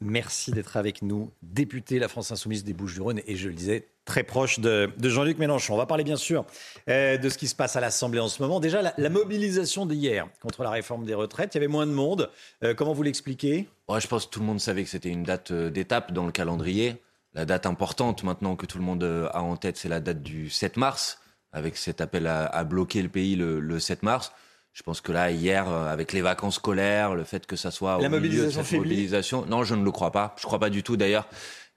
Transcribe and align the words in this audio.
Merci 0.00 0.50
d'être 0.50 0.76
avec 0.76 1.00
nous, 1.00 1.30
député 1.42 1.98
La 1.98 2.08
France 2.08 2.30
Insoumise 2.30 2.64
des 2.64 2.74
Bouches-du-Rhône 2.74 3.22
et 3.26 3.34
je 3.34 3.48
le 3.48 3.54
disais, 3.54 3.88
très 4.04 4.24
proche 4.24 4.60
de, 4.60 4.90
Jean-Luc 5.02 5.38
Mélenchon. 5.38 5.72
On 5.72 5.78
va 5.78 5.86
parler 5.86 6.04
bien 6.04 6.16
sûr 6.16 6.44
euh, 6.90 7.16
de 7.16 7.28
ce 7.30 7.38
qui 7.38 7.48
se 7.48 7.54
passe 7.54 7.76
à 7.76 7.80
l'Assemblée 7.80 8.20
en 8.20 8.28
ce 8.28 8.42
moment. 8.42 8.60
Déjà, 8.60 8.82
la, 8.82 9.10
mobilisation 9.10 9.86
d'hier 9.86 10.28
contre 10.40 10.62
la 10.62 10.70
réforme 10.70 11.06
des 11.06 11.14
retraites, 11.14 11.54
il 11.54 11.58
y 11.58 11.60
avait 11.60 11.66
moins 11.66 11.86
de 11.86 11.92
monde. 11.92 12.30
Euh, 12.62 12.74
comment 12.74 12.92
vous 12.92 13.02
l'expliquez? 13.02 13.68
Je 13.88 14.06
pense 14.06 14.26
que 14.26 14.30
tout 14.30 14.40
le 14.40 14.46
monde 14.46 14.60
savait 14.60 14.84
que 14.84 14.90
c'était 14.90 15.08
une 15.08 15.22
date 15.22 15.50
euh, 15.50 15.70
d'étape 15.70 16.12
dans 16.12 16.26
le 16.26 16.32
calendrier. 16.32 17.02
La 17.32 17.46
date 17.46 17.64
importante 17.64 18.22
maintenant 18.22 18.54
que 18.54 18.66
tout 18.66 18.78
le 18.78 18.84
monde 18.84 19.04
a 19.04 19.42
en 19.42 19.56
tête, 19.56 19.76
c'est 19.76 19.90
la 19.90 20.00
date 20.00 20.22
du 20.22 20.48
7 20.48 20.76
mars, 20.78 21.20
avec 21.52 21.76
cet 21.76 22.00
appel 22.00 22.26
à, 22.26 22.64
bloquer 22.64 23.02
le 23.02 23.10
pays 23.10 23.36
le 23.36 23.78
7 23.78 24.02
mars. 24.02 24.32
Je 24.76 24.82
pense 24.82 25.00
que 25.00 25.10
là, 25.10 25.30
hier, 25.30 25.70
euh, 25.70 25.90
avec 25.90 26.12
les 26.12 26.20
vacances 26.20 26.56
scolaires, 26.56 27.14
le 27.14 27.24
fait 27.24 27.46
que 27.46 27.56
ça 27.56 27.70
soit 27.70 27.98
la 27.98 28.10
mobilisation 28.10 28.60
de 28.60 28.76
mobilisation, 28.76 29.46
non, 29.46 29.64
je 29.64 29.74
ne 29.74 29.82
le 29.82 29.90
crois 29.90 30.12
pas. 30.12 30.34
Je 30.36 30.42
ne 30.42 30.48
crois 30.48 30.58
pas 30.58 30.68
du 30.68 30.82
tout. 30.82 30.98
D'ailleurs, 30.98 31.26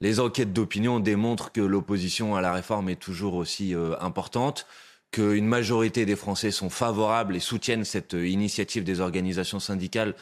les 0.02 0.20
enquêtes 0.20 0.52
d'opinion 0.52 1.00
démontrent 1.00 1.50
que 1.50 1.62
l'opposition 1.62 2.36
à 2.36 2.42
la 2.42 2.52
réforme 2.52 2.90
est 2.90 3.00
toujours 3.00 3.36
aussi 3.36 3.74
euh, 3.74 3.94
importante, 4.00 4.66
qu'une 5.12 5.46
majorité 5.46 6.04
des 6.04 6.14
Français 6.14 6.50
sont 6.50 6.68
favorables 6.68 7.34
et 7.34 7.40
soutiennent 7.40 7.86
cette 7.86 8.12
euh, 8.12 8.28
initiative 8.28 8.84
des 8.84 9.00
organisations 9.00 9.60
syndicales 9.60 10.14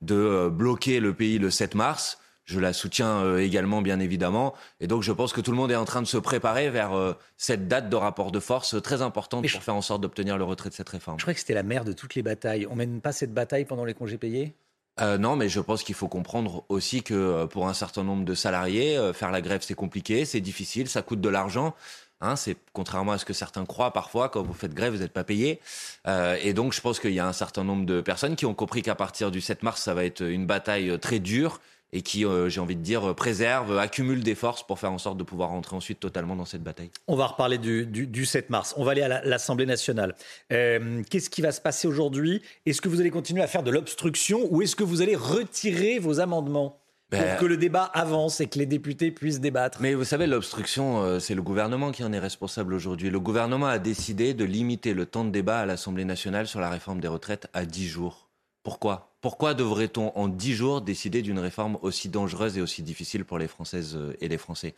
de 0.00 0.48
bloquer 0.48 1.00
le 1.00 1.12
pays 1.12 1.38
le 1.38 1.50
7 1.50 1.74
mars. 1.74 2.18
Je 2.44 2.60
la 2.60 2.72
soutiens 2.74 3.22
euh, 3.22 3.38
également, 3.38 3.80
bien 3.80 4.00
évidemment. 4.00 4.54
Et 4.80 4.86
donc, 4.86 5.02
je 5.02 5.12
pense 5.12 5.32
que 5.32 5.40
tout 5.40 5.50
le 5.50 5.56
monde 5.56 5.72
est 5.72 5.76
en 5.76 5.86
train 5.86 6.02
de 6.02 6.06
se 6.06 6.18
préparer 6.18 6.68
vers 6.68 6.92
euh, 6.92 7.14
cette 7.38 7.68
date 7.68 7.88
de 7.88 7.96
rapport 7.96 8.32
de 8.32 8.40
force 8.40 8.80
très 8.82 9.00
importante 9.00 9.48
pour 9.48 9.62
faire 9.62 9.74
en 9.74 9.82
sorte 9.82 10.02
d'obtenir 10.02 10.36
le 10.36 10.44
retrait 10.44 10.68
de 10.68 10.74
cette 10.74 10.88
réforme. 10.88 11.18
Je 11.18 11.24
crois 11.24 11.32
que 11.32 11.40
c'était 11.40 11.54
la 11.54 11.62
mère 11.62 11.84
de 11.84 11.92
toutes 11.92 12.14
les 12.14 12.22
batailles. 12.22 12.66
On 12.70 12.76
mène 12.76 13.00
pas 13.00 13.12
cette 13.12 13.32
bataille 13.32 13.64
pendant 13.64 13.86
les 13.86 13.94
congés 13.94 14.18
payés? 14.18 14.54
Euh, 15.00 15.16
non, 15.16 15.36
mais 15.36 15.48
je 15.48 15.58
pense 15.58 15.82
qu'il 15.82 15.94
faut 15.94 16.06
comprendre 16.06 16.64
aussi 16.68 17.02
que 17.02 17.46
pour 17.46 17.66
un 17.66 17.74
certain 17.74 18.04
nombre 18.04 18.24
de 18.24 18.34
salariés, 18.34 19.10
faire 19.14 19.30
la 19.30 19.40
grève, 19.40 19.62
c'est 19.62 19.74
compliqué, 19.74 20.24
c'est 20.24 20.40
difficile, 20.40 20.88
ça 20.88 21.02
coûte 21.02 21.20
de 21.20 21.28
l'argent. 21.28 21.74
Hein, 22.20 22.36
c'est 22.36 22.56
contrairement 22.72 23.12
à 23.12 23.18
ce 23.18 23.24
que 23.24 23.32
certains 23.32 23.64
croient 23.64 23.92
parfois, 23.92 24.28
quand 24.28 24.42
vous 24.42 24.54
faites 24.54 24.72
grève, 24.72 24.92
vous 24.94 25.00
n'êtes 25.00 25.12
pas 25.12 25.24
payé. 25.24 25.60
et 26.06 26.52
donc, 26.52 26.74
je 26.74 26.80
pense 26.80 27.00
qu'il 27.00 27.12
y 27.12 27.18
a 27.18 27.26
un 27.26 27.32
certain 27.32 27.64
nombre 27.64 27.86
de 27.86 28.02
personnes 28.02 28.36
qui 28.36 28.46
ont 28.46 28.54
compris 28.54 28.82
qu'à 28.82 28.94
partir 28.94 29.30
du 29.30 29.40
7 29.40 29.62
mars, 29.62 29.82
ça 29.82 29.94
va 29.94 30.04
être 30.04 30.22
une 30.22 30.46
bataille 30.46 30.96
très 31.00 31.18
dure, 31.18 31.60
et 31.92 32.02
qui, 32.02 32.24
euh, 32.26 32.48
j'ai 32.48 32.60
envie 32.60 32.76
de 32.76 32.82
dire, 32.82 33.14
préserve, 33.14 33.78
accumule 33.78 34.22
des 34.22 34.34
forces 34.34 34.66
pour 34.66 34.78
faire 34.78 34.92
en 34.92 34.98
sorte 34.98 35.16
de 35.16 35.22
pouvoir 35.22 35.50
rentrer 35.50 35.76
ensuite 35.76 36.00
totalement 36.00 36.34
dans 36.34 36.44
cette 36.44 36.62
bataille. 36.62 36.90
On 37.06 37.14
va 37.14 37.26
reparler 37.26 37.58
du, 37.58 37.86
du, 37.86 38.26
7 38.26 38.50
mars. 38.50 38.74
On 38.76 38.84
va 38.84 38.92
aller 38.92 39.02
à 39.02 39.22
l'Assemblée 39.24 39.66
nationale. 39.66 40.14
Euh, 40.52 41.02
qu'est-ce 41.08 41.30
qui 41.30 41.40
va 41.40 41.52
se 41.52 41.60
passer 41.60 41.86
aujourd'hui? 41.86 42.42
Est-ce 42.66 42.80
que 42.80 42.88
vous 42.88 43.00
allez 43.00 43.10
continuer 43.10 43.42
à 43.42 43.46
faire 43.46 43.62
de 43.62 43.70
l'obstruction 43.70 44.48
ou 44.50 44.62
est-ce 44.62 44.74
que 44.74 44.82
vous 44.82 45.02
allez 45.02 45.14
retirer 45.14 45.98
vos 46.00 46.20
amendements 46.20 46.80
pour 47.10 47.20
ben, 47.20 47.36
que 47.36 47.44
le 47.44 47.56
débat 47.56 47.84
avance 47.84 48.40
et 48.40 48.48
que 48.48 48.58
les 48.58 48.66
députés 48.66 49.12
puissent 49.12 49.40
débattre? 49.40 49.78
Mais 49.80 49.94
vous 49.94 50.04
savez, 50.04 50.26
l'obstruction, 50.26 51.02
euh, 51.02 51.18
c'est 51.20 51.34
le 51.34 51.42
gouvernement 51.42 51.92
qui 51.92 52.02
en 52.02 52.12
est 52.12 52.18
responsable 52.18 52.74
aujourd'hui. 52.74 53.10
Le 53.10 53.20
gouvernement 53.20 53.66
a 53.66 53.78
décidé 53.78 54.34
de 54.34 54.44
limiter 54.44 54.94
le 54.94 55.06
temps 55.06 55.24
de 55.24 55.30
débat 55.30 55.60
à 55.60 55.66
l'Assemblée 55.66 56.04
nationale 56.04 56.48
sur 56.48 56.60
la 56.60 56.70
réforme 56.70 57.00
des 57.00 57.08
retraites 57.08 57.46
à 57.52 57.64
10 57.64 57.86
jours. 57.86 58.23
Pourquoi? 58.64 59.14
Pourquoi 59.20 59.52
devrait-on 59.52 60.10
en 60.16 60.26
dix 60.26 60.54
jours 60.54 60.80
décider 60.80 61.20
d'une 61.20 61.38
réforme 61.38 61.78
aussi 61.82 62.08
dangereuse 62.08 62.56
et 62.58 62.62
aussi 62.62 62.82
difficile 62.82 63.24
pour 63.26 63.38
les 63.38 63.46
Françaises 63.46 63.94
euh, 63.94 64.16
et 64.20 64.28
les 64.28 64.38
Français? 64.38 64.74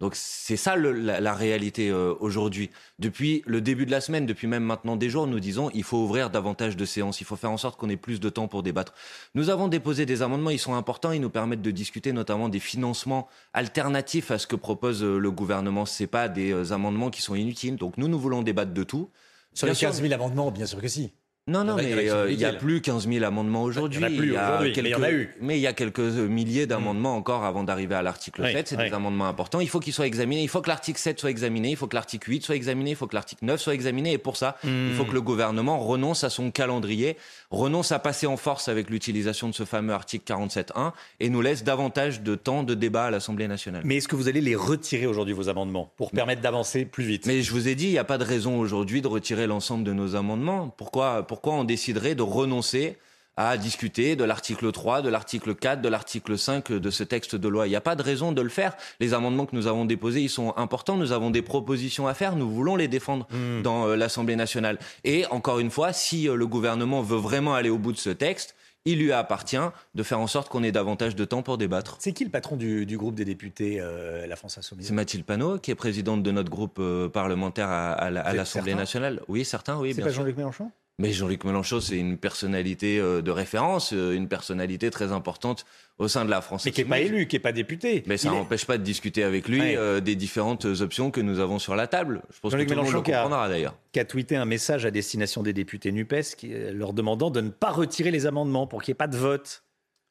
Donc 0.00 0.14
c'est 0.16 0.56
ça 0.56 0.76
la, 0.76 1.34
réalité 1.34 1.88
euh, 1.88 2.14
aujourd'hui. 2.20 2.70
Depuis 2.98 3.42
le 3.46 3.60
début 3.60 3.86
de 3.86 3.92
la 3.92 4.00
semaine, 4.00 4.26
depuis 4.26 4.48
même 4.48 4.64
maintenant 4.64 4.96
des 4.96 5.08
jours, 5.08 5.28
nous 5.28 5.38
disons 5.38 5.70
il 5.70 5.84
faut 5.84 5.98
ouvrir 5.98 6.30
davantage 6.30 6.76
de 6.76 6.84
séances, 6.84 7.20
il 7.20 7.24
faut 7.24 7.36
faire 7.36 7.50
en 7.50 7.56
sorte 7.56 7.78
qu'on 7.78 7.88
ait 7.88 7.96
plus 7.96 8.18
de 8.18 8.28
temps 8.28 8.48
pour 8.48 8.64
débattre. 8.64 8.92
Nous 9.34 9.50
avons 9.50 9.68
déposé 9.68 10.04
des 10.04 10.22
amendements, 10.22 10.50
ils 10.50 10.58
sont 10.58 10.74
importants, 10.74 11.12
ils 11.12 11.20
nous 11.20 11.30
permettent 11.30 11.62
de 11.62 11.70
discuter 11.70 12.12
notamment 12.12 12.48
des 12.48 12.60
financements 12.60 13.28
alternatifs 13.52 14.32
à 14.32 14.38
ce 14.38 14.48
que 14.48 14.56
propose 14.56 15.02
euh, 15.04 15.18
le 15.18 15.30
gouvernement. 15.30 15.86
Ce 15.86 16.04
pas 16.04 16.28
des 16.28 16.72
amendements 16.72 17.10
qui 17.10 17.22
sont 17.22 17.36
inutiles. 17.36 17.76
Donc 17.76 17.98
nous, 17.98 18.08
nous 18.08 18.18
voulons 18.18 18.42
débattre 18.42 18.72
de 18.72 18.82
tout. 18.82 19.10
Sur 19.52 19.66
les 19.66 19.74
15 19.74 20.00
000 20.00 20.12
amendements, 20.12 20.50
bien 20.50 20.66
sûr 20.66 20.80
que 20.80 20.88
si. 20.88 21.12
Non, 21.48 21.64
non, 21.64 21.76
mais 21.76 22.10
euh, 22.10 22.30
il 22.30 22.36
n'y 22.36 22.44
a 22.44 22.52
plus 22.52 22.82
15 22.82 23.08
000 23.08 23.24
amendements 23.24 23.62
aujourd'hui. 23.62 24.00
Il 24.00 24.06
n'y 24.06 24.36
en 24.36 24.42
a 24.42 24.58
plus 24.58 24.68
mais 24.68 24.70
il 24.70 24.86
y 24.88 24.94
en 24.94 25.02
a 25.02 25.10
eu. 25.10 25.34
Mais 25.40 25.58
il 25.58 25.62
y 25.62 25.66
a 25.66 25.72
quelques 25.72 25.98
milliers 25.98 26.66
d'amendements 26.66 27.14
mm. 27.14 27.18
encore 27.18 27.44
avant 27.44 27.64
d'arriver 27.64 27.94
à 27.94 28.02
l'article 28.02 28.42
7. 28.44 28.68
C'est 28.68 28.76
des 28.76 28.92
amendements 28.92 29.26
importants. 29.26 29.60
Il 29.60 29.68
faut 29.68 29.80
qu'ils 29.80 29.94
soient 29.94 30.06
examinés. 30.06 30.42
Il 30.42 30.48
faut 30.48 30.60
que 30.60 30.68
l'article 30.68 31.00
7 31.00 31.18
soit 31.18 31.30
examiné. 31.30 31.70
Il 31.70 31.76
faut 31.76 31.86
que 31.86 31.94
l'article 31.94 32.30
8 32.30 32.44
soit 32.44 32.54
examiné. 32.54 32.90
Il 32.90 32.96
faut 32.96 33.06
que 33.06 33.14
l'article 33.14 33.46
9 33.46 33.60
soit 33.60 33.74
examiné. 33.74 34.12
Et 34.12 34.18
pour 34.18 34.36
ça, 34.36 34.58
il 34.62 34.92
faut 34.94 35.04
mm. 35.04 35.08
que 35.08 35.14
le 35.14 35.22
gouvernement 35.22 35.78
renonce 35.78 36.22
à 36.22 36.28
son 36.30 36.50
calendrier, 36.50 37.16
renonce 37.50 37.92
à 37.92 37.98
passer 37.98 38.26
en 38.26 38.36
force 38.36 38.68
avec 38.68 38.90
l'utilisation 38.90 39.48
de 39.48 39.54
ce 39.54 39.64
fameux 39.64 39.94
article 39.94 40.30
47.1 40.30 40.92
et 41.20 41.30
nous 41.30 41.40
laisse 41.40 41.64
davantage 41.64 42.20
de 42.20 42.34
temps 42.34 42.62
de 42.62 42.74
débat 42.74 43.06
à 43.06 43.10
l'Assemblée 43.10 43.48
nationale. 43.48 43.82
Mais 43.86 43.96
est-ce 43.96 44.08
que 44.08 44.16
vous 44.16 44.28
allez 44.28 44.42
les 44.42 44.54
retirer 44.54 45.06
aujourd'hui, 45.06 45.32
vos 45.32 45.48
amendements, 45.48 45.90
pour 45.96 46.10
permettre 46.10 46.42
d'avancer 46.42 46.84
plus 46.84 47.04
vite? 47.04 47.26
Mais 47.26 47.40
je 47.40 47.52
vous 47.52 47.68
ai 47.68 47.74
dit, 47.74 47.86
il 47.86 47.92
n'y 47.92 47.98
a 47.98 48.04
pas 48.04 48.18
de 48.18 48.24
raison 48.24 48.58
aujourd'hui 48.58 49.00
de 49.00 49.08
retirer 49.08 49.46
l'ensemble 49.46 49.84
de 49.84 49.94
nos 49.94 50.14
amendements. 50.14 50.74
Pourquoi, 50.76 51.26
pourquoi 51.26 51.37
on 51.46 51.64
déciderait 51.64 52.14
de 52.14 52.22
renoncer 52.22 52.98
à 53.38 53.56
discuter 53.56 54.16
de 54.16 54.24
l'article 54.24 54.72
3, 54.72 55.00
de 55.00 55.08
l'article 55.08 55.54
4, 55.54 55.80
de 55.80 55.88
l'article 55.88 56.36
5 56.36 56.72
de 56.72 56.90
ce 56.90 57.04
texte 57.04 57.36
de 57.36 57.46
loi. 57.46 57.68
Il 57.68 57.70
n'y 57.70 57.76
a 57.76 57.80
pas 57.80 57.94
de 57.94 58.02
raison 58.02 58.32
de 58.32 58.42
le 58.42 58.48
faire. 58.48 58.76
Les 58.98 59.14
amendements 59.14 59.46
que 59.46 59.54
nous 59.54 59.68
avons 59.68 59.84
déposés, 59.84 60.22
ils 60.22 60.28
sont 60.28 60.52
importants. 60.56 60.96
Nous 60.96 61.12
avons 61.12 61.30
des 61.30 61.40
propositions 61.40 62.08
à 62.08 62.14
faire. 62.14 62.34
Nous 62.34 62.50
voulons 62.50 62.74
les 62.74 62.88
défendre 62.88 63.28
hmm. 63.30 63.62
dans 63.62 63.86
euh, 63.86 63.94
l'Assemblée 63.94 64.34
nationale. 64.34 64.80
Et 65.04 65.24
encore 65.26 65.60
une 65.60 65.70
fois, 65.70 65.92
si 65.92 66.28
euh, 66.28 66.34
le 66.34 66.48
gouvernement 66.48 67.00
veut 67.00 67.16
vraiment 67.16 67.54
aller 67.54 67.70
au 67.70 67.78
bout 67.78 67.92
de 67.92 67.98
ce 67.98 68.10
texte, 68.10 68.56
il 68.84 68.98
lui 68.98 69.12
appartient 69.12 69.56
de 69.94 70.02
faire 70.02 70.18
en 70.18 70.26
sorte 70.26 70.48
qu'on 70.48 70.64
ait 70.64 70.72
davantage 70.72 71.14
de 71.14 71.24
temps 71.24 71.42
pour 71.42 71.58
débattre. 71.58 71.96
C'est 72.00 72.12
qui 72.12 72.24
le 72.24 72.30
patron 72.30 72.56
du, 72.56 72.84
groupe 72.98 73.14
des 73.14 73.24
députés 73.24 73.78
euh, 73.80 74.26
La 74.26 74.34
France 74.34 74.58
Insoumise? 74.58 74.88
C'est 74.88 74.94
Mathilde 74.94 75.24
Panot, 75.24 75.60
qui 75.60 75.70
est 75.70 75.76
présidente 75.76 76.24
de 76.24 76.30
notre 76.32 76.50
groupe 76.50 76.82
parlementaire 77.12 77.68
à, 77.68 78.10
l'Assemblée 78.10 78.74
nationale. 78.74 79.20
Oui, 79.28 79.44
certains, 79.44 79.78
oui. 79.78 79.92
C'est 79.94 80.02
pas 80.02 80.10
Jean-Luc 80.10 80.36
Mélenchon? 80.36 80.72
Mais 81.00 81.12
Jean-Luc 81.12 81.44
Mélenchon, 81.44 81.80
c'est 81.80 81.96
une 81.96 82.18
personnalité 82.18 82.98
euh, 82.98 83.22
de 83.22 83.30
référence, 83.30 83.92
euh, 83.92 84.16
une 84.16 84.26
personnalité 84.26 84.90
très 84.90 85.12
importante 85.12 85.64
au 85.98 86.08
sein 86.08 86.24
de 86.24 86.30
la 86.30 86.40
France. 86.40 86.64
Mais 86.64 86.72
qui 86.72 86.82
n'est 86.82 86.88
pas 86.88 86.98
élu, 86.98 87.28
qui 87.28 87.36
n'est 87.36 87.40
pas 87.40 87.52
député. 87.52 88.02
Mais 88.06 88.16
ça 88.16 88.30
n'empêche 88.30 88.66
pas 88.66 88.78
de 88.78 88.82
discuter 88.82 89.22
avec 89.22 89.48
lui 89.48 89.76
euh, 89.76 90.00
des 90.00 90.16
différentes 90.16 90.64
options 90.64 91.12
que 91.12 91.20
nous 91.20 91.38
avons 91.38 91.60
sur 91.60 91.76
la 91.76 91.86
table. 91.86 92.22
Je 92.34 92.40
pense 92.40 92.52
que 92.52 92.60
tout 92.60 92.68
Mélenchon 92.68 92.90
le 92.90 92.96
monde 92.96 93.04
comprendra 93.04 93.48
d'ailleurs. 93.48 93.76
Qui 93.92 94.00
a 94.00 94.04
tweeté 94.04 94.34
un 94.34 94.44
message 94.44 94.86
à 94.86 94.90
destination 94.90 95.44
des 95.44 95.52
députés 95.52 95.92
NUPES 95.92 96.34
qui, 96.36 96.48
leur 96.72 96.92
demandant 96.92 97.30
de 97.30 97.42
ne 97.42 97.50
pas 97.50 97.70
retirer 97.70 98.10
les 98.10 98.26
amendements 98.26 98.66
pour 98.66 98.82
qu'il 98.82 98.90
n'y 98.90 98.96
ait 98.96 98.98
pas 98.98 99.06
de 99.06 99.16
vote. 99.16 99.62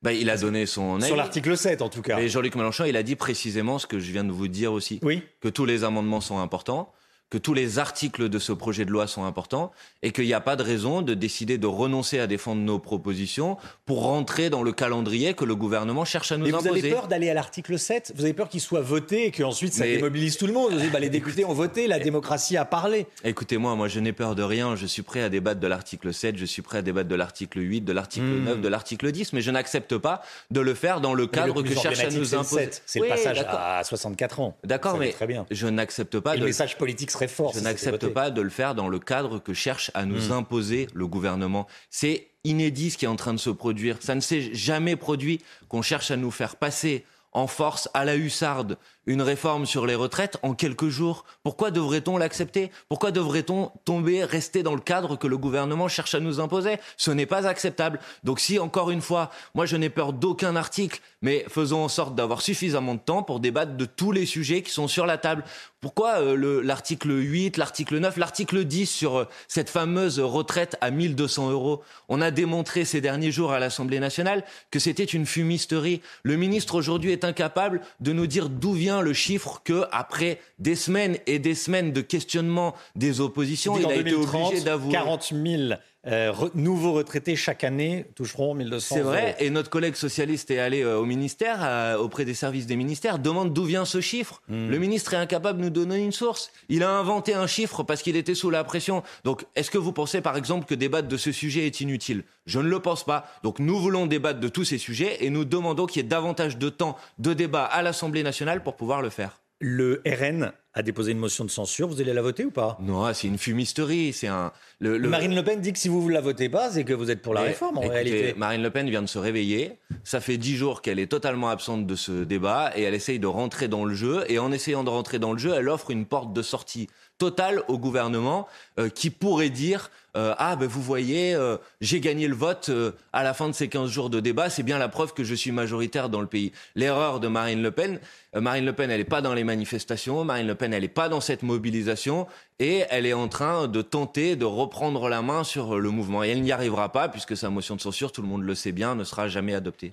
Ben, 0.03 0.11
il 0.11 0.29
a 0.29 0.37
donné 0.37 0.65
son 0.67 0.97
avis. 0.97 1.07
Sur 1.07 1.15
l'article 1.17 1.57
7, 1.57 1.81
en 1.81 1.89
tout 1.89 2.01
cas. 2.01 2.19
Et 2.19 2.29
Jean-Luc 2.29 2.55
Mélenchon, 2.55 2.85
il 2.85 2.95
a 2.95 3.03
dit 3.03 3.15
précisément 3.17 3.77
ce 3.77 3.87
que 3.87 3.99
je 3.99 4.11
viens 4.11 4.23
de 4.23 4.31
vous 4.31 4.47
dire 4.47 4.71
aussi. 4.71 4.99
Oui. 5.01 5.23
Que 5.41 5.49
tous 5.49 5.65
les 5.65 5.83
amendements 5.83 6.21
sont 6.21 6.39
importants 6.39 6.93
que 7.29 7.37
tous 7.37 7.53
les 7.53 7.77
articles 7.77 8.29
de 8.29 8.39
ce 8.39 8.53
projet 8.53 8.85
de 8.85 8.91
loi 8.91 9.05
sont 9.05 9.25
importants 9.25 9.71
et 10.01 10.11
qu'il 10.11 10.25
n'y 10.25 10.33
a 10.33 10.39
pas 10.39 10.55
de 10.55 10.63
raison 10.63 11.01
de 11.01 11.13
décider 11.13 11.57
de 11.57 11.67
renoncer 11.67 12.19
à 12.19 12.27
défendre 12.27 12.61
nos 12.61 12.79
propositions 12.79 13.57
pour 13.85 14.03
rentrer 14.03 14.49
dans 14.49 14.63
le 14.63 14.71
calendrier 14.71 15.33
que 15.33 15.43
le 15.43 15.55
gouvernement 15.55 16.05
cherche 16.05 16.31
à 16.31 16.37
nous 16.37 16.47
imposer. 16.47 16.69
Vous 16.69 16.77
avez 16.77 16.89
peur 16.89 17.07
d'aller 17.07 17.29
à 17.29 17.33
l'article 17.33 17.77
7 17.77 18.13
Vous 18.15 18.23
avez 18.23 18.33
peur 18.33 18.47
qu'il 18.47 18.61
soit 18.61 18.81
voté 18.81 19.25
et 19.25 19.31
qu'ensuite 19.31 19.73
ça 19.73 19.85
démobilise 19.85 20.37
tout 20.37 20.47
le 20.47 20.53
monde 20.53 20.71
Vous 20.71 20.79
dites, 20.79 20.91
bah, 20.91 20.99
les 20.99 21.09
députés 21.09 21.43
ont 21.43 21.53
voté, 21.53 21.87
la 21.87 21.99
démocratie 21.99 22.55
a 22.55 22.63
parlé. 22.63 23.07
Écoutez-moi, 23.25 23.75
moi 23.75 23.89
je 23.89 23.99
n'ai 23.99 24.13
peur 24.13 24.35
de 24.35 24.43
rien. 24.43 24.75
Je 24.75 24.85
suis 24.85 25.01
prêt 25.01 25.21
à 25.21 25.29
débattre 25.29 25.59
de 25.59 25.67
l'article 25.67 26.13
7, 26.13 26.37
je 26.37 26.45
suis 26.45 26.61
prêt 26.61 26.77
à 26.77 26.81
débattre 26.81 27.09
de 27.09 27.15
l'article 27.15 27.59
8, 27.59 27.81
de 27.81 27.91
l'article 27.91 28.25
9, 28.25 28.57
hmm. 28.57 28.61
de 28.61 28.67
l'article 28.69 29.11
10, 29.11 29.33
mais 29.33 29.41
je 29.41 29.51
n'accepte 29.51 29.97
pas 29.97 30.21
de 30.49 30.61
le 30.61 30.73
faire 30.73 31.01
dans 31.01 31.13
le 31.13 31.27
cadre 31.27 31.61
que 31.61 31.73
cherche 31.73 31.99
à 31.99 32.09
nous 32.09 32.35
imposer. 32.35 32.69
C'est 32.85 32.99
le 32.99 33.07
passage 33.07 33.43
à 33.47 33.83
64 33.83 34.39
ans. 34.39 34.57
D'accord, 34.63 34.97
mais 34.97 35.11
très 35.11 35.27
bien. 35.27 35.45
je 35.51 35.67
n'accepte 35.67 36.19
pas 36.19 36.35
et 36.35 36.37
de... 36.37 36.41
Le 36.41 36.47
message 36.47 36.77
politique 36.77 37.11
je 37.19 37.59
n'accepte 37.59 38.07
pas 38.07 38.29
de 38.31 38.41
le 38.41 38.49
faire 38.49 38.75
dans 38.75 38.87
le 38.87 38.99
cadre 38.99 39.39
que 39.39 39.53
cherche 39.53 39.91
à 39.93 40.05
nous 40.05 40.29
hmm. 40.29 40.33
imposer 40.33 40.87
le 40.93 41.07
gouvernement. 41.07 41.67
C'est 41.89 42.29
inédit 42.43 42.91
ce 42.91 42.97
qui 42.97 43.05
est 43.05 43.09
en 43.09 43.15
train 43.15 43.33
de 43.33 43.39
se 43.39 43.49
produire. 43.49 43.97
Ça 43.99 44.15
ne 44.15 44.21
s'est 44.21 44.53
jamais 44.53 44.95
produit 44.95 45.41
qu'on 45.67 45.81
cherche 45.81 46.11
à 46.11 46.17
nous 46.17 46.31
faire 46.31 46.55
passer 46.55 47.05
en 47.33 47.47
force 47.47 47.89
à 47.93 48.05
la 48.05 48.15
hussarde 48.15 48.77
une 49.07 49.21
réforme 49.21 49.65
sur 49.65 49.85
les 49.85 49.95
retraites 49.95 50.37
en 50.43 50.53
quelques 50.53 50.89
jours. 50.89 51.25
Pourquoi 51.41 51.71
devrait-on 51.71 52.17
l'accepter? 52.17 52.71
Pourquoi 52.89 53.11
devrait-on 53.11 53.71
tomber, 53.85 54.23
rester 54.23 54.61
dans 54.61 54.75
le 54.75 54.81
cadre 54.81 55.17
que 55.17 55.27
le 55.27 55.37
gouvernement 55.37 55.87
cherche 55.87 56.13
à 56.13 56.19
nous 56.19 56.39
imposer? 56.39 56.77
Ce 56.97 57.09
n'est 57.09 57.25
pas 57.25 57.47
acceptable. 57.47 57.99
Donc 58.23 58.39
si, 58.39 58.59
encore 58.59 58.91
une 58.91 59.01
fois, 59.01 59.31
moi 59.55 59.65
je 59.65 59.77
n'ai 59.77 59.89
peur 59.89 60.13
d'aucun 60.13 60.55
article, 60.55 61.01
mais 61.21 61.45
faisons 61.49 61.83
en 61.83 61.87
sorte 61.87 62.15
d'avoir 62.15 62.41
suffisamment 62.41 62.95
de 62.95 62.99
temps 62.99 63.23
pour 63.23 63.39
débattre 63.39 63.75
de 63.75 63.85
tous 63.85 64.11
les 64.11 64.25
sujets 64.25 64.61
qui 64.61 64.71
sont 64.71 64.87
sur 64.87 65.05
la 65.05 65.17
table. 65.17 65.43
Pourquoi 65.79 66.21
euh, 66.21 66.61
l'article 66.63 67.11
8, 67.11 67.57
l'article 67.57 67.99
9, 67.99 68.17
l'article 68.17 68.65
10 68.65 68.87
sur 68.87 69.17
euh, 69.17 69.25
cette 69.47 69.69
fameuse 69.69 70.19
retraite 70.19 70.75
à 70.81 70.91
1200 70.91 71.51
euros? 71.51 71.83
On 72.09 72.19
a 72.19 72.31
démontré 72.31 72.83
ces 72.83 72.99
derniers 72.99 73.31
jours 73.31 73.51
à 73.51 73.59
l'Assemblée 73.59 73.99
nationale 73.99 74.43
que 74.71 74.79
c'était 74.79 75.03
une 75.03 75.25
fumisterie. 75.25 76.01
Le 76.23 76.35
ministre 76.35 76.75
aujourd'hui 76.75 77.11
est 77.11 77.23
incapable 77.23 77.81
de 77.99 78.11
nous 78.11 78.27
dire 78.27 78.49
d'où 78.49 78.73
vient 78.73 78.96
le 79.01 79.13
chiffre 79.13 79.61
que 79.63 79.85
après 79.91 80.39
des 80.59 80.75
semaines 80.75 81.17
et 81.25 81.39
des 81.39 81.55
semaines 81.55 81.91
de 81.91 82.01
questionnement 82.01 82.75
des 82.95 83.21
oppositions, 83.21 83.77
il, 83.77 83.85
a 83.85 83.95
été 83.95 84.13
obligé 84.13 84.61
d'avouer. 84.61 84.91
40 84.91 85.33
000 85.33 85.73
euh, 86.07 86.33
nouveaux 86.55 86.93
retraités 86.93 87.35
chaque 87.35 87.63
année 87.63 88.05
toucheront 88.15 88.53
1200 88.53 88.95
C'est 88.95 89.01
vrai, 89.01 89.35
et 89.39 89.49
notre 89.49 89.69
collègue 89.69 89.95
socialiste 89.95 90.51
est 90.51 90.59
allé 90.59 90.81
euh, 90.81 90.97
au 90.97 91.05
ministère, 91.05 91.97
auprès 91.99 92.25
des 92.25 92.33
services 92.33 92.65
des 92.65 92.75
ministères, 92.75 93.19
demande 93.19 93.53
d'où 93.53 93.63
vient 93.63 93.85
ce 93.85 94.01
chiffre. 94.01 94.41
Hmm. 94.47 94.69
Le 94.69 94.77
ministre 94.77 95.13
est 95.13 95.17
incapable 95.17 95.59
de 95.59 95.65
nous 95.65 95.69
donner 95.69 95.97
une 95.97 96.11
source. 96.11 96.51
Il 96.69 96.83
a 96.83 96.91
inventé 96.91 97.33
un 97.33 97.47
chiffre 97.47 97.83
parce 97.83 98.01
qu'il 98.01 98.15
était 98.15 98.35
sous 98.35 98.49
la 98.49 98.63
pression. 98.63 99.03
Donc, 99.23 99.45
est-ce 99.55 99.71
que 99.71 99.77
vous 99.77 99.91
pensez, 99.91 100.21
par 100.21 100.37
exemple, 100.37 100.65
que 100.65 100.75
débattre 100.75 101.07
de 101.07 101.17
ce 101.17 101.31
sujet 101.31 101.65
est 101.65 101.81
inutile? 101.81 102.23
Je 102.45 102.59
ne 102.59 102.69
le 102.69 102.79
pense 102.79 103.03
pas. 103.03 103.25
Donc, 103.43 103.59
nous 103.59 103.77
voulons 103.77 104.05
débattre 104.05 104.39
de 104.39 104.47
tous 104.47 104.63
ces 104.63 104.77
sujets 104.77 105.25
et 105.25 105.29
nous 105.29 105.45
demandons 105.45 105.85
qu'il 105.85 106.01
y 106.01 106.05
ait 106.05 106.07
davantage 106.07 106.57
de 106.57 106.69
temps 106.69 106.97
de 107.19 107.33
débat 107.33 107.65
à 107.65 107.81
l'Assemblée 107.81 108.23
nationale 108.23 108.63
pour 108.63 108.75
pouvoir 108.75 109.01
le 109.01 109.09
faire. 109.09 109.41
Le 109.59 110.01
RN 110.05 110.51
a 110.77 110.83
déposé 110.83 111.11
une 111.11 111.17
motion 111.17 111.43
de 111.43 111.49
censure. 111.49 111.87
Vous 111.87 111.99
allez 112.01 112.13
la 112.13 112.21
voter 112.21 112.45
ou 112.45 112.51
pas? 112.51 112.77
Non, 112.79 113.11
c'est 113.13 113.27
une 113.27 113.39
fumisterie. 113.39 114.13
C'est 114.13 114.27
un. 114.27 114.51
Marine 114.79 115.33
Le 115.33 115.43
Pen 115.43 115.59
dit 115.59 115.73
que 115.73 115.79
si 115.79 115.87
vous 115.87 116.07
ne 116.07 116.13
la 116.13 116.21
votez 116.21 116.49
pas, 116.49 116.69
c'est 116.69 116.83
que 116.83 116.93
vous 116.93 117.09
êtes 117.09 117.23
pour 117.23 117.33
la 117.33 117.41
réforme 117.41 117.79
en 117.79 117.81
réalité. 117.81 118.35
Marine 118.37 118.61
Le 118.61 118.69
Pen 118.69 118.87
vient 118.87 119.01
de 119.01 119.07
se 119.07 119.17
réveiller. 119.17 119.77
Ça 120.03 120.21
fait 120.21 120.37
dix 120.37 120.55
jours 120.55 120.83
qu'elle 120.83 120.99
est 120.99 121.07
totalement 121.07 121.49
absente 121.49 121.87
de 121.87 121.95
ce 121.95 122.23
débat 122.23 122.71
et 122.75 122.83
elle 122.83 122.93
essaye 122.93 123.17
de 123.17 123.27
rentrer 123.27 123.67
dans 123.67 123.85
le 123.85 123.95
jeu. 123.95 124.23
Et 124.29 124.37
en 124.37 124.51
essayant 124.51 124.83
de 124.83 124.89
rentrer 124.89 125.17
dans 125.17 125.33
le 125.33 125.39
jeu, 125.39 125.53
elle 125.55 125.67
offre 125.67 125.89
une 125.89 126.05
porte 126.05 126.31
de 126.31 126.43
sortie 126.43 126.87
totale 127.17 127.63
au 127.67 127.77
gouvernement 127.77 128.47
euh, 128.79 128.89
qui 128.89 129.09
pourrait 129.09 129.49
dire 129.49 129.89
euh, 130.15 130.33
ah 130.37 130.55
ben 130.55 130.67
vous 130.67 130.81
voyez 130.81 131.35
euh, 131.35 131.57
j'ai 131.81 131.99
gagné 131.99 132.27
le 132.27 132.35
vote 132.35 132.71
à 133.13 133.23
la 133.23 133.33
fin 133.33 133.47
de 133.47 133.53
ces 133.53 133.67
15 133.67 133.89
jours 133.89 134.09
de 134.09 134.19
débat 134.19 134.49
c'est 134.49 134.63
bien 134.63 134.77
la 134.77 134.89
preuve 134.89 135.13
que 135.13 135.23
je 135.23 135.35
suis 135.35 135.51
majoritaire 135.51 136.09
dans 136.09 136.21
le 136.21 136.27
pays 136.27 136.51
l'erreur 136.75 137.19
de 137.19 137.27
Marine 137.27 137.61
Le 137.61 137.71
Pen 137.71 137.99
Marine 138.35 138.65
Le 138.65 138.73
Pen 138.73 138.89
elle 138.91 138.99
n'est 138.99 139.03
pas 139.03 139.21
dans 139.21 139.33
les 139.33 139.43
manifestations 139.43 140.23
Marine 140.23 140.47
Le 140.47 140.55
Pen 140.55 140.66
elle 140.73 140.81
n'est 140.81 140.87
pas 140.87 141.09
dans 141.09 141.21
cette 141.21 141.43
mobilisation 141.43 142.27
et 142.59 142.83
elle 142.89 143.05
est 143.05 143.13
en 143.13 143.27
train 143.27 143.67
de 143.67 143.81
tenter 143.81 144.35
de 144.35 144.45
reprendre 144.45 145.09
la 145.09 145.21
main 145.21 145.43
sur 145.43 145.79
le 145.79 145.89
mouvement. 145.89 146.23
Et 146.23 146.29
elle 146.29 146.41
n'y 146.41 146.51
arrivera 146.51 146.91
pas 146.91 147.09
puisque 147.09 147.35
sa 147.35 147.49
motion 147.49 147.75
de 147.75 147.81
censure 147.81 148.11
tout 148.11 148.21
le 148.21 148.27
monde 148.27 148.43
le 148.43 148.55
sait 148.55 148.71
bien 148.71 148.95
ne 148.95 149.03
sera 149.03 149.27
jamais 149.27 149.53
adoptée. 149.53 149.91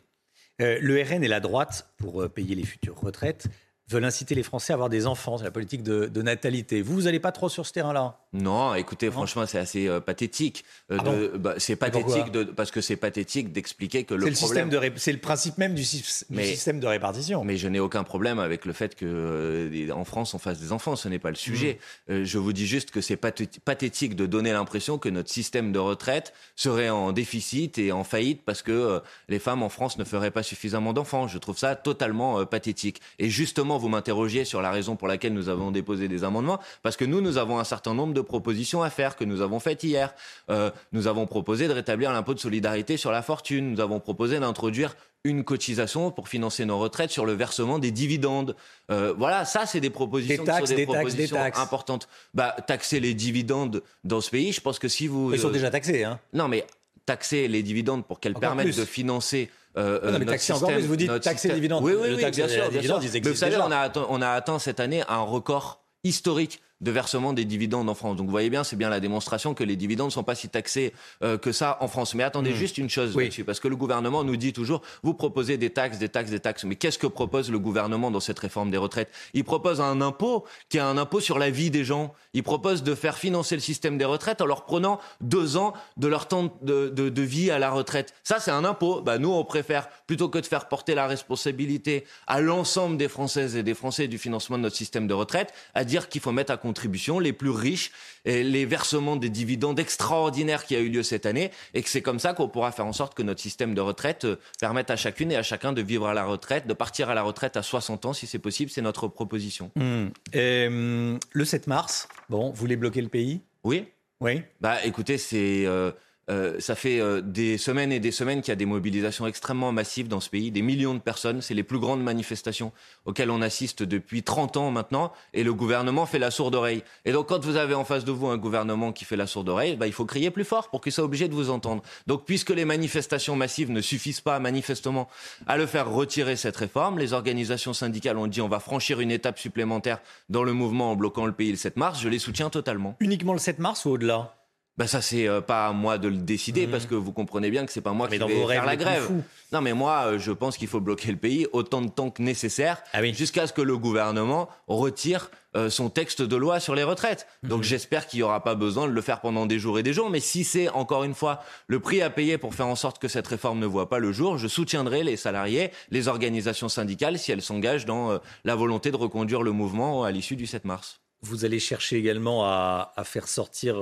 Le 0.58 1.02
RN 1.02 1.24
et 1.24 1.28
la 1.28 1.40
droite, 1.40 1.88
pour 1.96 2.28
payer 2.30 2.54
les 2.54 2.64
futures 2.64 3.00
retraites, 3.00 3.48
veulent 3.88 4.04
inciter 4.04 4.34
les 4.34 4.42
Français 4.42 4.72
à 4.72 4.74
avoir 4.74 4.88
des 4.88 5.06
enfants. 5.06 5.38
C'est 5.38 5.44
la 5.44 5.50
politique 5.50 5.82
de, 5.82 6.22
natalité. 6.22 6.80
Vous, 6.80 6.94
vous 6.94 7.02
n'allez 7.02 7.20
pas 7.20 7.32
trop 7.32 7.48
sur 7.48 7.66
ce 7.66 7.72
terrain-là? 7.72 8.18
Non, 8.32 8.74
écoutez, 8.74 9.10
franchement, 9.10 9.44
c'est 9.46 9.58
assez 9.58 9.86
euh, 9.88 10.00
pathétique. 10.00 10.64
Euh, 10.90 10.98
ah 11.00 11.38
bah, 11.38 11.54
c'est 11.58 11.76
pathétique 11.76 12.30
de, 12.32 12.44
parce 12.44 12.70
que 12.70 12.80
c'est 12.80 12.96
pathétique 12.96 13.52
d'expliquer 13.52 14.04
que 14.04 14.14
le, 14.14 14.30
problème. 14.32 14.70
C'est 14.96 15.12
le 15.12 15.18
principe 15.18 15.58
même 15.58 15.74
du, 15.74 15.84
système 15.84 16.80
de 16.80 16.86
répartition. 16.86 17.44
Mais 17.44 17.58
je 17.58 17.68
n'ai 17.68 17.80
aucun 17.80 18.04
problème 18.04 18.38
avec 18.38 18.64
le 18.64 18.72
fait 18.72 18.94
que 18.94 19.04
euh, 19.06 19.90
en 19.92 20.04
France 20.04 20.32
on 20.34 20.38
fasse 20.38 20.58
des 20.60 20.72
enfants. 20.72 20.96
Ce 20.96 21.08
n'est 21.08 21.18
pas 21.18 21.30
le 21.30 21.36
sujet. 21.36 21.78
Mm. 22.08 22.24
je 22.24 22.38
vous 22.38 22.52
dis 22.52 22.66
juste 22.66 22.90
que 22.90 23.00
c'est 23.00 23.16
pathétique 23.16 24.16
de 24.16 24.26
donner 24.26 24.52
l'impression 24.52 24.98
que 24.98 25.08
notre 25.10 25.30
système 25.30 25.72
de 25.72 25.78
retraite 25.78 26.32
serait 26.56 26.90
en 26.90 27.12
déficit 27.12 27.78
et 27.78 27.92
en 27.92 28.04
faillite 28.04 28.42
parce 28.44 28.62
que 28.62 29.00
les 29.28 29.38
femmes 29.38 29.62
en 29.62 29.68
France 29.68 29.98
ne 29.98 30.04
feraient 30.04 30.30
pas 30.30 30.42
suffisamment 30.42 30.92
d'enfants. 30.92 31.28
Je 31.28 31.38
trouve 31.38 31.58
ça 31.58 31.76
totalement 31.76 32.46
pathétique. 32.46 33.00
Et 33.18 33.28
justement 33.28 33.73
vous 33.78 33.88
m'interrogiez 33.88 34.44
sur 34.44 34.62
la 34.62 34.70
raison 34.70 34.96
pour 34.96 35.08
laquelle 35.08 35.32
nous 35.32 35.48
avons 35.48 35.70
déposé 35.70 36.08
des 36.08 36.24
amendements, 36.24 36.60
parce 36.82 36.96
que 36.96 37.04
nous, 37.04 37.20
nous 37.20 37.38
avons 37.38 37.58
un 37.58 37.64
certain 37.64 37.94
nombre 37.94 38.14
de 38.14 38.20
propositions 38.20 38.82
à 38.82 38.90
faire 38.90 39.16
que 39.16 39.24
nous 39.24 39.40
avons 39.40 39.60
faites 39.60 39.84
hier. 39.84 40.14
Euh, 40.50 40.70
nous 40.92 41.06
avons 41.06 41.26
proposé 41.26 41.68
de 41.68 41.72
rétablir 41.72 42.12
l'impôt 42.12 42.34
de 42.34 42.38
solidarité 42.38 42.96
sur 42.96 43.10
la 43.10 43.22
fortune. 43.22 43.72
Nous 43.72 43.80
avons 43.80 44.00
proposé 44.00 44.38
d'introduire 44.40 44.96
une 45.24 45.42
cotisation 45.42 46.10
pour 46.10 46.28
financer 46.28 46.66
nos 46.66 46.78
retraites 46.78 47.10
sur 47.10 47.24
le 47.24 47.32
versement 47.32 47.78
des 47.78 47.90
dividendes. 47.90 48.54
Euh, 48.90 49.14
voilà, 49.16 49.46
ça, 49.46 49.64
c'est 49.64 49.80
des 49.80 49.90
propositions, 49.90 50.44
des, 50.44 50.86
propositions 50.86 51.38
importantes. 51.42 52.08
Bah, 52.34 52.54
taxer 52.66 53.00
les 53.00 53.14
dividendes 53.14 53.82
dans 54.04 54.20
ce 54.20 54.30
pays, 54.30 54.52
je 54.52 54.60
pense 54.60 54.78
que 54.78 54.88
si 54.88 55.06
vous... 55.06 55.32
Ils 55.32 55.40
sont 55.40 55.50
déjà 55.50 55.70
taxés, 55.70 56.04
hein 56.04 56.20
Non, 56.34 56.48
mais 56.48 56.66
taxer 57.06 57.48
les 57.48 57.62
dividendes 57.62 58.04
pour 58.04 58.20
qu'elles 58.20 58.34
permettent 58.34 58.76
de 58.76 58.84
financer 58.84 59.50
euh, 59.76 60.12
non, 60.12 60.18
mais 60.18 60.26
taxer 60.26 60.52
encore 60.52 60.70
plus, 60.70 60.86
vous 60.86 60.96
dites 60.96 61.20
taxer 61.20 61.48
les 61.48 61.54
dividendes. 61.54 61.82
Oui, 61.82 61.94
oui, 62.00 62.14
oui 62.16 62.30
bien 62.30 62.48
sûr. 62.48 62.70
Bien 62.70 62.82
sûr. 62.82 63.00
Mais 63.00 63.20
vous 63.20 63.34
savez, 63.34 63.56
on 63.56 63.70
a, 63.70 63.78
atteint, 63.78 64.06
on 64.08 64.22
a 64.22 64.28
atteint 64.28 64.58
cette 64.58 64.80
année 64.80 65.02
un 65.08 65.20
record 65.20 65.84
historique 66.04 66.60
de 66.84 66.90
versement 66.90 67.32
des 67.32 67.44
dividendes 67.44 67.88
en 67.88 67.94
France. 67.94 68.16
Donc 68.16 68.26
vous 68.26 68.30
voyez 68.30 68.50
bien, 68.50 68.62
c'est 68.62 68.76
bien 68.76 68.90
la 68.90 69.00
démonstration 69.00 69.54
que 69.54 69.64
les 69.64 69.74
dividendes 69.74 70.08
ne 70.08 70.12
sont 70.12 70.22
pas 70.22 70.34
si 70.34 70.48
taxés 70.48 70.92
euh, 71.22 71.38
que 71.38 71.50
ça 71.50 71.78
en 71.80 71.88
France. 71.88 72.14
Mais 72.14 72.22
attendez 72.22 72.52
hmm. 72.52 72.56
juste 72.56 72.78
une 72.78 72.90
chose 72.90 73.16
là-dessus, 73.16 73.44
parce 73.44 73.58
que 73.58 73.68
le 73.68 73.76
gouvernement 73.76 74.22
nous 74.22 74.36
dit 74.36 74.52
toujours, 74.52 74.82
vous 75.02 75.14
proposez 75.14 75.56
des 75.56 75.70
taxes, 75.70 75.98
des 75.98 76.10
taxes, 76.10 76.30
des 76.30 76.40
taxes. 76.40 76.64
Mais 76.64 76.76
qu'est-ce 76.76 76.98
que 76.98 77.06
propose 77.06 77.50
le 77.50 77.58
gouvernement 77.58 78.10
dans 78.10 78.20
cette 78.20 78.38
réforme 78.38 78.70
des 78.70 78.76
retraites? 78.76 79.10
Il 79.32 79.44
propose 79.44 79.80
un 79.80 80.00
impôt 80.00 80.44
qui 80.68 80.76
est 80.76 80.80
un 80.80 80.98
impôt 80.98 81.20
sur 81.20 81.38
la 81.38 81.50
vie 81.50 81.70
des 81.70 81.84
gens. 81.84 82.14
Il 82.34 82.42
propose 82.42 82.82
de 82.82 82.94
faire 82.94 83.16
financer 83.16 83.54
le 83.54 83.62
système 83.62 83.96
des 83.96 84.04
retraites 84.04 84.42
en 84.42 84.46
leur 84.46 84.66
prenant 84.66 85.00
deux 85.20 85.56
ans 85.56 85.72
de 85.96 86.06
leur 86.06 86.28
temps 86.28 86.54
de, 86.62 86.88
de, 86.90 87.08
de 87.08 87.22
vie 87.22 87.50
à 87.50 87.58
la 87.58 87.70
retraite. 87.70 88.12
Ça, 88.22 88.40
c'est 88.40 88.50
un 88.50 88.64
impôt. 88.64 89.00
Bah, 89.00 89.18
nous, 89.18 89.32
on 89.32 89.44
préfère, 89.44 89.88
plutôt 90.06 90.28
que 90.28 90.38
de 90.38 90.46
faire 90.46 90.68
porter 90.68 90.94
la 90.94 91.06
responsabilité 91.06 92.04
à 92.26 92.40
l'ensemble 92.40 92.98
des 92.98 93.08
Françaises 93.08 93.56
et 93.56 93.62
des 93.62 93.74
Français 93.74 94.06
du 94.06 94.18
financement 94.18 94.58
de 94.58 94.62
notre 94.62 94.76
système 94.76 95.06
de 95.06 95.14
retraite, 95.14 95.52
à 95.74 95.84
dire 95.84 96.08
qu'il 96.08 96.20
faut 96.20 96.32
mettre 96.32 96.52
à 96.52 96.56
contribution 96.74 97.20
les 97.20 97.32
plus 97.32 97.50
riches, 97.50 97.92
et 98.24 98.42
les 98.42 98.66
versements 98.66 99.14
des 99.14 99.28
dividendes 99.28 99.78
extraordinaires 99.78 100.64
qui 100.64 100.74
a 100.74 100.80
eu 100.80 100.88
lieu 100.88 101.04
cette 101.04 101.24
année, 101.24 101.52
et 101.72 101.82
que 101.82 101.88
c'est 101.88 102.02
comme 102.02 102.18
ça 102.18 102.34
qu'on 102.34 102.48
pourra 102.48 102.72
faire 102.72 102.86
en 102.86 102.92
sorte 102.92 103.14
que 103.14 103.22
notre 103.22 103.40
système 103.40 103.74
de 103.74 103.80
retraite 103.80 104.24
euh, 104.24 104.36
permette 104.58 104.90
à 104.90 104.96
chacune 104.96 105.30
et 105.30 105.36
à 105.36 105.44
chacun 105.44 105.72
de 105.72 105.82
vivre 105.82 106.08
à 106.08 106.14
la 106.14 106.24
retraite, 106.24 106.66
de 106.66 106.74
partir 106.74 107.10
à 107.10 107.14
la 107.14 107.22
retraite 107.22 107.56
à 107.56 107.62
60 107.62 108.06
ans 108.06 108.12
si 108.12 108.26
c'est 108.26 108.40
possible. 108.40 108.72
C'est 108.72 108.82
notre 108.82 109.06
proposition. 109.06 109.70
Mmh. 109.76 110.06
Euh, 110.34 111.18
le 111.30 111.44
7 111.44 111.68
mars, 111.68 112.08
bon, 112.28 112.50
vous 112.50 112.56
voulez 112.56 112.76
bloquer 112.76 113.02
le 113.02 113.08
pays? 113.08 113.40
Oui. 113.62 113.86
Oui. 114.20 114.42
Bah, 114.60 114.84
écoutez, 114.84 115.18
c'est 115.18 115.64
euh, 115.66 115.92
euh, 116.30 116.58
ça 116.58 116.74
fait 116.74 117.00
euh, 117.00 117.20
des 117.20 117.58
semaines 117.58 117.92
et 117.92 118.00
des 118.00 118.10
semaines 118.10 118.40
qu'il 118.40 118.50
y 118.50 118.52
a 118.52 118.56
des 118.56 118.66
mobilisations 118.66 119.26
extrêmement 119.26 119.72
massives 119.72 120.08
dans 120.08 120.20
ce 120.20 120.30
pays, 120.30 120.50
des 120.50 120.62
millions 120.62 120.94
de 120.94 121.00
personnes. 121.00 121.42
C'est 121.42 121.54
les 121.54 121.62
plus 121.62 121.78
grandes 121.78 122.02
manifestations 122.02 122.72
auxquelles 123.04 123.30
on 123.30 123.42
assiste 123.42 123.82
depuis 123.82 124.22
30 124.22 124.56
ans 124.56 124.70
maintenant, 124.70 125.12
et 125.32 125.42
le 125.42 125.52
gouvernement 125.52 126.06
fait 126.06 126.18
la 126.18 126.30
sourde 126.30 126.54
oreille. 126.54 126.82
Et 127.04 127.12
donc, 127.12 127.28
quand 127.28 127.44
vous 127.44 127.56
avez 127.56 127.74
en 127.74 127.84
face 127.84 128.04
de 128.04 128.12
vous 128.12 128.28
un 128.28 128.38
gouvernement 128.38 128.92
qui 128.92 129.04
fait 129.04 129.16
la 129.16 129.26
sourde 129.26 129.48
oreille, 129.48 129.76
bah, 129.76 129.86
il 129.86 129.92
faut 129.92 130.06
crier 130.06 130.30
plus 130.30 130.44
fort 130.44 130.70
pour 130.70 130.80
qu'il 130.80 130.92
soit 130.92 131.04
obligé 131.04 131.28
de 131.28 131.34
vous 131.34 131.50
entendre. 131.50 131.82
Donc, 132.06 132.24
puisque 132.24 132.50
les 132.50 132.64
manifestations 132.64 133.36
massives 133.36 133.70
ne 133.70 133.80
suffisent 133.80 134.20
pas 134.20 134.38
manifestement 134.38 135.08
à 135.46 135.56
le 135.56 135.66
faire 135.66 135.90
retirer 135.90 136.36
cette 136.36 136.56
réforme, 136.56 136.98
les 136.98 137.12
organisations 137.12 137.72
syndicales 137.74 138.16
ont 138.16 138.26
dit 138.26 138.40
on 138.40 138.48
va 138.48 138.60
franchir 138.60 139.00
une 139.00 139.10
étape 139.10 139.38
supplémentaire 139.38 140.00
dans 140.28 140.42
le 140.42 140.52
mouvement 140.52 140.92
en 140.92 140.96
bloquant 140.96 141.26
le 141.26 141.32
pays 141.32 141.50
le 141.50 141.56
7 141.56 141.76
mars. 141.76 142.00
Je 142.00 142.08
les 142.08 142.18
soutiens 142.18 142.50
totalement. 142.50 142.96
Uniquement 143.00 143.32
le 143.32 143.38
7 143.38 143.58
mars 143.58 143.84
ou 143.84 143.90
au-delà? 143.90 144.34
Bah 144.76 144.88
ça 144.88 145.00
c'est 145.00 145.28
euh, 145.28 145.40
pas 145.40 145.68
à 145.68 145.72
moi 145.72 145.98
de 145.98 146.08
le 146.08 146.16
décider 146.16 146.66
mmh. 146.66 146.70
parce 146.70 146.86
que 146.86 146.96
vous 146.96 147.12
comprenez 147.12 147.48
bien 147.50 147.64
que 147.64 147.70
c'est 147.70 147.80
pas 147.80 147.92
moi 147.92 148.08
qui 148.08 148.18
vais 148.18 148.46
faire 148.46 148.66
la 148.66 148.76
grève. 148.76 149.08
Non 149.52 149.60
mais 149.60 149.72
moi 149.72 150.06
euh, 150.06 150.18
je 150.18 150.32
pense 150.32 150.56
qu'il 150.56 150.66
faut 150.66 150.80
bloquer 150.80 151.12
le 151.12 151.16
pays 151.16 151.46
autant 151.52 151.80
de 151.80 151.88
temps 151.88 152.10
que 152.10 152.22
nécessaire 152.22 152.82
ah 152.92 153.04
jusqu'à 153.04 153.46
ce 153.46 153.52
que 153.52 153.62
le 153.62 153.78
gouvernement 153.78 154.48
retire 154.66 155.30
euh, 155.54 155.70
son 155.70 155.90
texte 155.90 156.22
de 156.22 156.34
loi 156.34 156.58
sur 156.58 156.74
les 156.74 156.82
retraites. 156.82 157.28
Mmh. 157.44 157.48
Donc 157.48 157.62
j'espère 157.62 158.08
qu'il 158.08 158.18
n'y 158.18 158.24
aura 158.24 158.42
pas 158.42 158.56
besoin 158.56 158.88
de 158.88 158.92
le 158.92 159.00
faire 159.00 159.20
pendant 159.20 159.46
des 159.46 159.60
jours 159.60 159.78
et 159.78 159.84
des 159.84 159.92
jours. 159.92 160.10
Mais 160.10 160.18
si 160.18 160.42
c'est 160.42 160.68
encore 160.70 161.04
une 161.04 161.14
fois 161.14 161.40
le 161.68 161.78
prix 161.78 162.02
à 162.02 162.10
payer 162.10 162.36
pour 162.36 162.52
faire 162.52 162.66
en 162.66 162.74
sorte 162.74 162.98
que 162.98 163.06
cette 163.06 163.28
réforme 163.28 163.60
ne 163.60 163.66
voit 163.66 163.88
pas 163.88 164.00
le 164.00 164.10
jour, 164.10 164.38
je 164.38 164.48
soutiendrai 164.48 165.04
les 165.04 165.16
salariés, 165.16 165.70
les 165.90 166.08
organisations 166.08 166.68
syndicales 166.68 167.20
si 167.20 167.30
elles 167.30 167.42
s'engagent 167.42 167.86
dans 167.86 168.18
la 168.44 168.54
volonté 168.56 168.90
de 168.90 168.96
reconduire 168.96 169.42
le 169.42 169.52
mouvement 169.52 170.02
à 170.02 170.10
l'issue 170.10 170.34
du 170.34 170.46
7 170.46 170.64
mars. 170.64 171.00
Vous 171.22 171.44
allez 171.44 171.60
chercher 171.60 171.96
également 171.96 172.44
à, 172.44 172.92
à 172.96 173.04
faire 173.04 173.28
sortir 173.28 173.76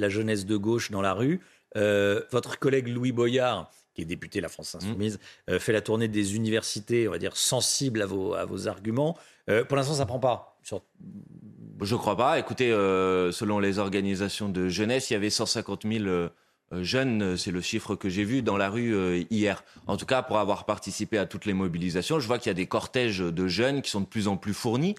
la 0.00 0.08
jeunesse 0.08 0.46
de 0.46 0.56
gauche 0.56 0.90
dans 0.90 1.02
la 1.02 1.12
rue. 1.12 1.40
Euh, 1.76 2.22
votre 2.30 2.58
collègue 2.58 2.88
Louis 2.88 3.12
Boyard, 3.12 3.70
qui 3.94 4.02
est 4.02 4.04
député 4.04 4.40
de 4.40 4.42
la 4.42 4.48
France 4.48 4.74
Insoumise, 4.74 5.16
mmh. 5.16 5.52
euh, 5.52 5.58
fait 5.58 5.72
la 5.72 5.80
tournée 5.80 6.08
des 6.08 6.34
universités, 6.34 7.06
on 7.08 7.12
va 7.12 7.18
dire, 7.18 7.36
sensibles 7.36 8.02
à 8.02 8.06
vos, 8.06 8.34
à 8.34 8.44
vos 8.44 8.68
arguments. 8.68 9.16
Euh, 9.48 9.64
pour 9.64 9.76
l'instant, 9.76 9.94
ça 9.94 10.02
ne 10.02 10.08
prend 10.08 10.18
pas. 10.18 10.58
Sur... 10.62 10.82
Je 11.82 11.96
crois 11.96 12.16
pas. 12.16 12.38
Écoutez, 12.38 12.70
selon 12.70 13.58
les 13.58 13.78
organisations 13.78 14.48
de 14.48 14.68
jeunesse, 14.68 15.10
il 15.10 15.14
y 15.14 15.16
avait 15.16 15.30
150 15.30 15.86
000 15.90 16.04
euh, 16.04 16.28
jeunes, 16.72 17.38
c'est 17.38 17.50
le 17.50 17.62
chiffre 17.62 17.96
que 17.96 18.10
j'ai 18.10 18.22
vu 18.22 18.42
dans 18.42 18.58
la 18.58 18.68
rue 18.68 19.24
hier. 19.30 19.64
En 19.86 19.96
tout 19.96 20.04
cas, 20.04 20.22
pour 20.22 20.38
avoir 20.38 20.66
participé 20.66 21.16
à 21.16 21.24
toutes 21.24 21.46
les 21.46 21.54
mobilisations, 21.54 22.20
je 22.20 22.26
vois 22.26 22.38
qu'il 22.38 22.50
y 22.50 22.50
a 22.50 22.54
des 22.54 22.66
cortèges 22.66 23.20
de 23.20 23.48
jeunes 23.48 23.80
qui 23.80 23.90
sont 23.90 24.02
de 24.02 24.06
plus 24.06 24.28
en 24.28 24.36
plus 24.36 24.52
fournis. 24.52 24.94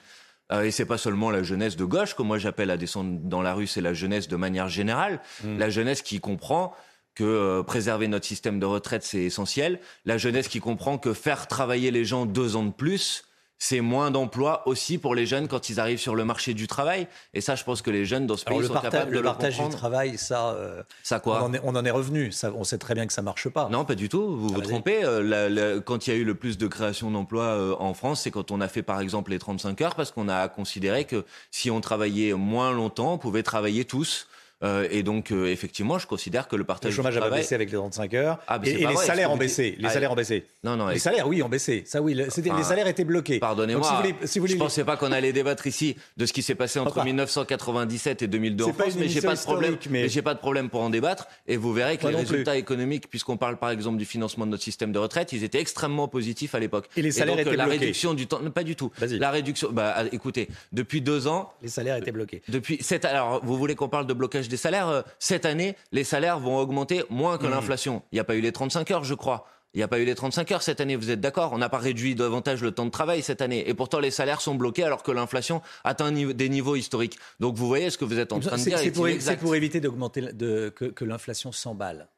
Euh, 0.51 0.63
et 0.63 0.71
c'est 0.71 0.85
pas 0.85 0.97
seulement 0.97 1.31
la 1.31 1.43
jeunesse 1.43 1.75
de 1.75 1.85
gauche 1.85 2.15
que 2.15 2.21
moi 2.21 2.37
j'appelle 2.37 2.71
à 2.71 2.77
descendre 2.77 3.19
dans 3.23 3.41
la 3.41 3.53
rue, 3.53 3.67
c'est 3.67 3.81
la 3.81 3.93
jeunesse 3.93 4.27
de 4.27 4.35
manière 4.35 4.67
générale, 4.67 5.21
mmh. 5.43 5.57
la 5.57 5.69
jeunesse 5.69 6.01
qui 6.01 6.19
comprend 6.19 6.73
que 7.15 7.61
préserver 7.61 8.07
notre 8.07 8.25
système 8.25 8.59
de 8.59 8.65
retraite 8.65 9.03
c'est 9.03 9.23
essentiel, 9.23 9.79
la 10.05 10.17
jeunesse 10.17 10.47
qui 10.47 10.59
comprend 10.59 10.97
que 10.97 11.13
faire 11.13 11.47
travailler 11.47 11.91
les 11.91 12.05
gens 12.05 12.25
deux 12.25 12.55
ans 12.55 12.63
de 12.63 12.71
plus, 12.71 13.25
c'est 13.63 13.79
moins 13.79 14.09
d'emplois 14.09 14.67
aussi 14.67 14.97
pour 14.97 15.13
les 15.13 15.27
jeunes 15.27 15.47
quand 15.47 15.69
ils 15.69 15.79
arrivent 15.79 15.99
sur 15.99 16.15
le 16.15 16.25
marché 16.25 16.55
du 16.55 16.65
travail. 16.65 17.07
Et 17.35 17.41
ça, 17.41 17.53
je 17.53 17.63
pense 17.63 17.83
que 17.83 17.91
les 17.91 18.05
jeunes 18.05 18.25
dans 18.25 18.35
ce 18.35 18.43
pays 18.43 18.65
sont 18.65 18.73
capables 18.73 19.11
de 19.11 19.17
le 19.17 19.21
partage 19.21 19.59
du 19.59 19.69
travail, 19.69 20.17
ça, 20.17 20.49
euh, 20.53 20.81
ça 21.03 21.19
quoi 21.19 21.43
on 21.43 21.45
en, 21.45 21.53
est, 21.53 21.61
on 21.63 21.75
en 21.75 21.85
est 21.85 21.91
revenu. 21.91 22.31
Ça, 22.31 22.51
on 22.55 22.63
sait 22.63 22.79
très 22.79 22.95
bien 22.95 23.05
que 23.05 23.13
ça 23.13 23.21
marche 23.21 23.49
pas. 23.49 23.69
Non, 23.69 23.85
pas 23.85 23.93
du 23.93 24.09
tout. 24.09 24.35
Vous 24.35 24.49
vous 24.49 24.61
trompez. 24.61 25.01
Euh, 25.03 25.79
quand 25.79 26.07
il 26.07 26.09
y 26.09 26.13
a 26.13 26.17
eu 26.17 26.23
le 26.23 26.33
plus 26.33 26.57
de 26.57 26.65
création 26.65 27.11
d'emplois 27.11 27.43
euh, 27.43 27.75
en 27.77 27.93
France, 27.93 28.21
c'est 28.21 28.31
quand 28.31 28.49
on 28.49 28.61
a 28.61 28.67
fait 28.67 28.81
par 28.81 28.99
exemple 28.99 29.29
les 29.29 29.37
35 29.37 29.79
heures, 29.81 29.95
parce 29.95 30.09
qu'on 30.09 30.27
a 30.27 30.47
considéré 30.47 31.05
que 31.05 31.23
si 31.51 31.69
on 31.69 31.81
travaillait 31.81 32.33
moins 32.33 32.71
longtemps, 32.71 33.13
on 33.13 33.17
pouvait 33.19 33.43
travailler 33.43 33.85
tous. 33.85 34.27
Euh, 34.63 34.87
et 34.91 35.03
donc, 35.03 35.31
euh, 35.31 35.47
effectivement, 35.47 35.97
je 35.97 36.07
considère 36.07 36.47
que 36.47 36.55
le 36.55 36.63
partage 36.63 36.91
Le 36.91 36.95
chômage 36.95 37.17
a 37.17 37.29
baissé 37.29 37.55
avec 37.55 37.71
les 37.71 37.77
35 37.77 38.13
heures. 38.13 38.39
Ah, 38.47 38.59
et, 38.63 38.85
les 38.85 38.95
salaires 38.95 39.31
ont 39.31 39.37
baissé. 39.37 39.75
Les 39.79 39.87
ah, 39.87 39.89
salaires 39.89 40.11
ont 40.11 40.15
baissé. 40.15 40.45
Non, 40.63 40.75
non. 40.75 40.87
Les 40.87 40.99
salaires, 40.99 41.27
oui, 41.27 41.41
ont 41.41 41.49
baissé. 41.49 41.83
Ça, 41.85 42.01
oui. 42.01 42.13
les 42.13 42.63
salaires 42.63 42.87
étaient 42.87 43.03
bloqués. 43.03 43.39
Pardonnez-moi. 43.39 44.03
Si 44.25 44.39
je 44.39 44.53
ne 44.53 44.59
pensais 44.59 44.83
pas 44.83 44.97
qu'on 44.97 45.11
allait 45.11 45.33
débattre 45.33 45.67
ici 45.67 45.95
de 46.17 46.25
ce 46.25 46.33
qui 46.33 46.41
s'est 46.41 46.55
passé 46.55 46.79
entre 46.79 47.03
1997 47.03 48.21
et 48.21 48.27
2002 48.27 48.63
en 48.65 48.73
France, 48.73 48.95
mais 48.97 49.07
j'ai 49.07 49.21
pas 49.21 49.35
de 49.35 49.41
problème. 49.41 49.77
Mais, 49.89 50.09
j'ai 50.09 50.21
pas 50.21 50.33
de 50.33 50.39
problème 50.39 50.69
pour 50.69 50.81
en 50.81 50.89
débattre. 50.89 51.27
Et 51.47 51.57
vous 51.57 51.73
verrez 51.73 51.97
que 51.97 52.07
les 52.07 52.15
résultats 52.15 52.57
économiques, 52.57 53.09
puisqu'on 53.09 53.37
parle 53.37 53.57
par 53.57 53.71
exemple 53.71 53.97
du 53.97 54.05
financement 54.05 54.45
de 54.45 54.51
notre 54.51 54.63
système 54.63 54.91
de 54.91 54.99
retraite, 54.99 55.33
ils 55.33 55.43
étaient 55.43 55.59
extrêmement 55.59 56.07
positifs 56.07 56.55
à 56.55 56.59
l'époque. 56.59 56.87
Et 56.95 57.01
les 57.01 57.11
salaires 57.11 57.39
étaient 57.39 57.55
la 57.55 57.65
réduction 57.65 58.13
du 58.13 58.27
temps, 58.27 58.39
pas 58.51 58.63
du 58.63 58.75
tout. 58.75 58.91
La 59.01 59.31
réduction. 59.31 59.69
Bah, 59.71 60.03
écoutez, 60.11 60.49
depuis 60.71 61.01
deux 61.01 61.27
ans. 61.27 61.53
Les 61.61 61.69
salaires 61.69 61.97
étaient 61.97 62.11
bloqués. 62.11 62.41
Depuis. 62.47 62.79
Alors, 63.03 63.43
vous 63.43 63.57
voulez 63.57 63.75
qu'on 63.75 63.89
parle 63.89 64.05
de 64.05 64.13
blocage 64.13 64.47
des 64.51 64.57
salaires 64.57 64.89
euh, 64.89 65.01
cette 65.17 65.45
année, 65.45 65.75
les 65.91 66.03
salaires 66.03 66.39
vont 66.39 66.57
augmenter 66.57 67.03
moins 67.09 67.37
que 67.37 67.47
mmh. 67.47 67.51
l'inflation. 67.51 68.03
Il 68.11 68.15
n'y 68.15 68.19
a 68.19 68.23
pas 68.23 68.35
eu 68.35 68.41
les 68.41 68.51
35 68.51 68.91
heures, 68.91 69.03
je 69.03 69.15
crois. 69.15 69.47
Il 69.73 69.77
n'y 69.77 69.83
a 69.83 69.87
pas 69.87 69.99
eu 69.99 70.05
les 70.05 70.15
35 70.15 70.51
heures 70.51 70.61
cette 70.61 70.81
année, 70.81 70.97
vous 70.97 71.11
êtes 71.11 71.21
d'accord? 71.21 71.53
On 71.53 71.57
n'a 71.57 71.69
pas 71.69 71.77
réduit 71.77 72.13
davantage 72.13 72.61
le 72.61 72.71
temps 72.71 72.85
de 72.85 72.91
travail 72.91 73.21
cette 73.21 73.41
année. 73.41 73.69
Et 73.69 73.73
pourtant, 73.73 73.99
les 73.99 74.11
salaires 74.11 74.41
sont 74.41 74.55
bloqués 74.55 74.83
alors 74.83 75.01
que 75.01 75.11
l'inflation 75.11 75.61
atteint 75.85 76.11
des 76.11 76.49
niveaux 76.49 76.75
historiques. 76.75 77.17
Donc 77.39 77.55
vous 77.55 77.67
voyez 77.67 77.89
ce 77.89 77.97
que 77.97 78.03
vous 78.03 78.19
êtes 78.19 78.33
en 78.33 78.41
train 78.41 78.57
de 78.57 78.61
dire. 78.61 78.77
C'est 78.79 78.91
pour, 79.37 79.55
éviter 79.55 79.79
d'augmenter, 79.79 80.29
que, 80.75 80.85
que 80.85 81.05
l'inflation 81.05 81.53
s'emballe. 81.53 82.09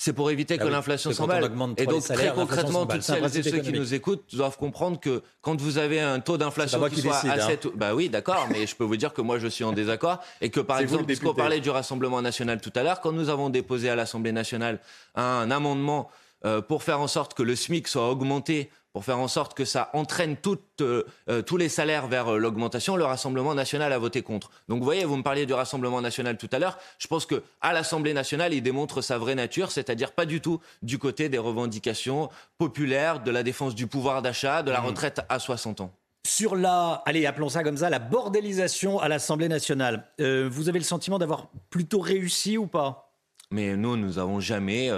C'est 0.00 0.12
pour 0.12 0.30
éviter 0.30 0.56
ah 0.60 0.62
que 0.62 0.68
l'inflation 0.68 1.12
s'emballe. 1.12 1.50
Et 1.76 1.86
donc, 1.86 2.04
très 2.04 2.32
concrètement, 2.32 2.86
toutes 2.86 3.02
celles 3.02 3.36
et 3.36 3.42
ceux 3.42 3.58
qui 3.58 3.72
nous 3.72 3.94
écoutent 3.94 4.32
doivent 4.32 4.56
comprendre 4.56 5.00
que 5.00 5.22
quand 5.40 5.60
vous 5.60 5.76
avez 5.76 6.00
un 6.00 6.20
taux 6.20 6.38
d'inflation 6.38 6.80
qui, 6.88 7.00
soit 7.00 7.24
à 7.26 7.40
7... 7.40 7.66
Hein. 7.66 7.70
Bah 7.74 7.94
oui, 7.96 8.08
d'accord, 8.08 8.46
mais 8.50 8.66
je 8.68 8.76
peux 8.76 8.84
vous 8.84 8.96
dire 8.96 9.12
que 9.12 9.20
moi, 9.20 9.40
je 9.40 9.48
suis 9.48 9.64
en 9.64 9.72
désaccord. 9.72 10.20
Et 10.40 10.50
que, 10.50 10.60
par 10.60 10.78
exemple, 10.78 11.04
puisqu'on 11.04 11.34
parlait 11.34 11.58
du 11.58 11.70
Rassemblement 11.70 12.22
national 12.22 12.60
tout 12.60 12.72
à 12.76 12.84
l'heure, 12.84 13.00
quand 13.00 13.10
nous 13.10 13.28
avons 13.28 13.50
déposé 13.50 13.90
à 13.90 13.96
l'Assemblée 13.96 14.32
nationale 14.32 14.78
un 15.16 15.50
amendement 15.50 16.08
euh, 16.44 16.60
pour 16.60 16.84
faire 16.84 17.00
en 17.00 17.08
sorte 17.08 17.34
que 17.34 17.42
le 17.42 17.56
SMIC 17.56 17.88
soit 17.88 18.08
augmenté 18.08 18.70
pour 18.92 19.04
faire 19.04 19.18
en 19.18 19.28
sorte 19.28 19.54
que 19.54 19.64
ça 19.64 19.90
entraîne 19.92 20.36
euh, 20.80 21.04
euh, 21.28 21.42
tous 21.42 21.56
les 21.56 21.68
salaires 21.68 22.08
vers 22.08 22.34
euh, 22.34 22.38
l'augmentation, 22.38 22.96
le 22.96 23.04
Rassemblement 23.04 23.54
national 23.54 23.92
a 23.92 23.98
voté 23.98 24.22
contre. 24.22 24.50
Donc 24.68 24.78
vous 24.78 24.84
voyez, 24.84 25.04
vous 25.04 25.16
me 25.16 25.22
parliez 25.22 25.46
du 25.46 25.52
Rassemblement 25.52 26.00
national 26.00 26.36
tout 26.36 26.48
à 26.52 26.58
l'heure. 26.58 26.78
Je 26.98 27.06
pense 27.06 27.26
que 27.26 27.42
à 27.60 27.72
l'Assemblée 27.72 28.14
nationale, 28.14 28.54
il 28.54 28.62
démontre 28.62 29.02
sa 29.02 29.18
vraie 29.18 29.34
nature, 29.34 29.70
c'est-à-dire 29.70 30.12
pas 30.12 30.26
du 30.26 30.40
tout 30.40 30.60
du 30.82 30.98
côté 30.98 31.28
des 31.28 31.38
revendications 31.38 32.30
populaires, 32.56 33.22
de 33.22 33.30
la 33.30 33.42
défense 33.42 33.74
du 33.74 33.86
pouvoir 33.86 34.22
d'achat, 34.22 34.62
de 34.62 34.70
la 34.70 34.80
mmh. 34.80 34.86
retraite 34.86 35.20
à 35.28 35.38
60 35.38 35.80
ans. 35.82 35.92
Sur 36.26 36.56
la, 36.56 37.02
allez, 37.06 37.24
appelons 37.26 37.48
ça 37.48 37.62
comme 37.62 37.76
ça, 37.76 37.90
la 37.90 37.98
bordélisation 37.98 38.98
à 38.98 39.08
l'Assemblée 39.08 39.48
nationale, 39.48 40.04
vous 40.18 40.68
avez 40.68 40.78
le 40.78 40.84
sentiment 40.84 41.18
d'avoir 41.18 41.48
plutôt 41.70 42.00
réussi 42.00 42.58
ou 42.58 42.66
pas? 42.66 43.14
Mais 43.50 43.76
nous, 43.76 43.96
nous 43.96 44.14
n'avons 44.14 44.40
jamais 44.40 44.90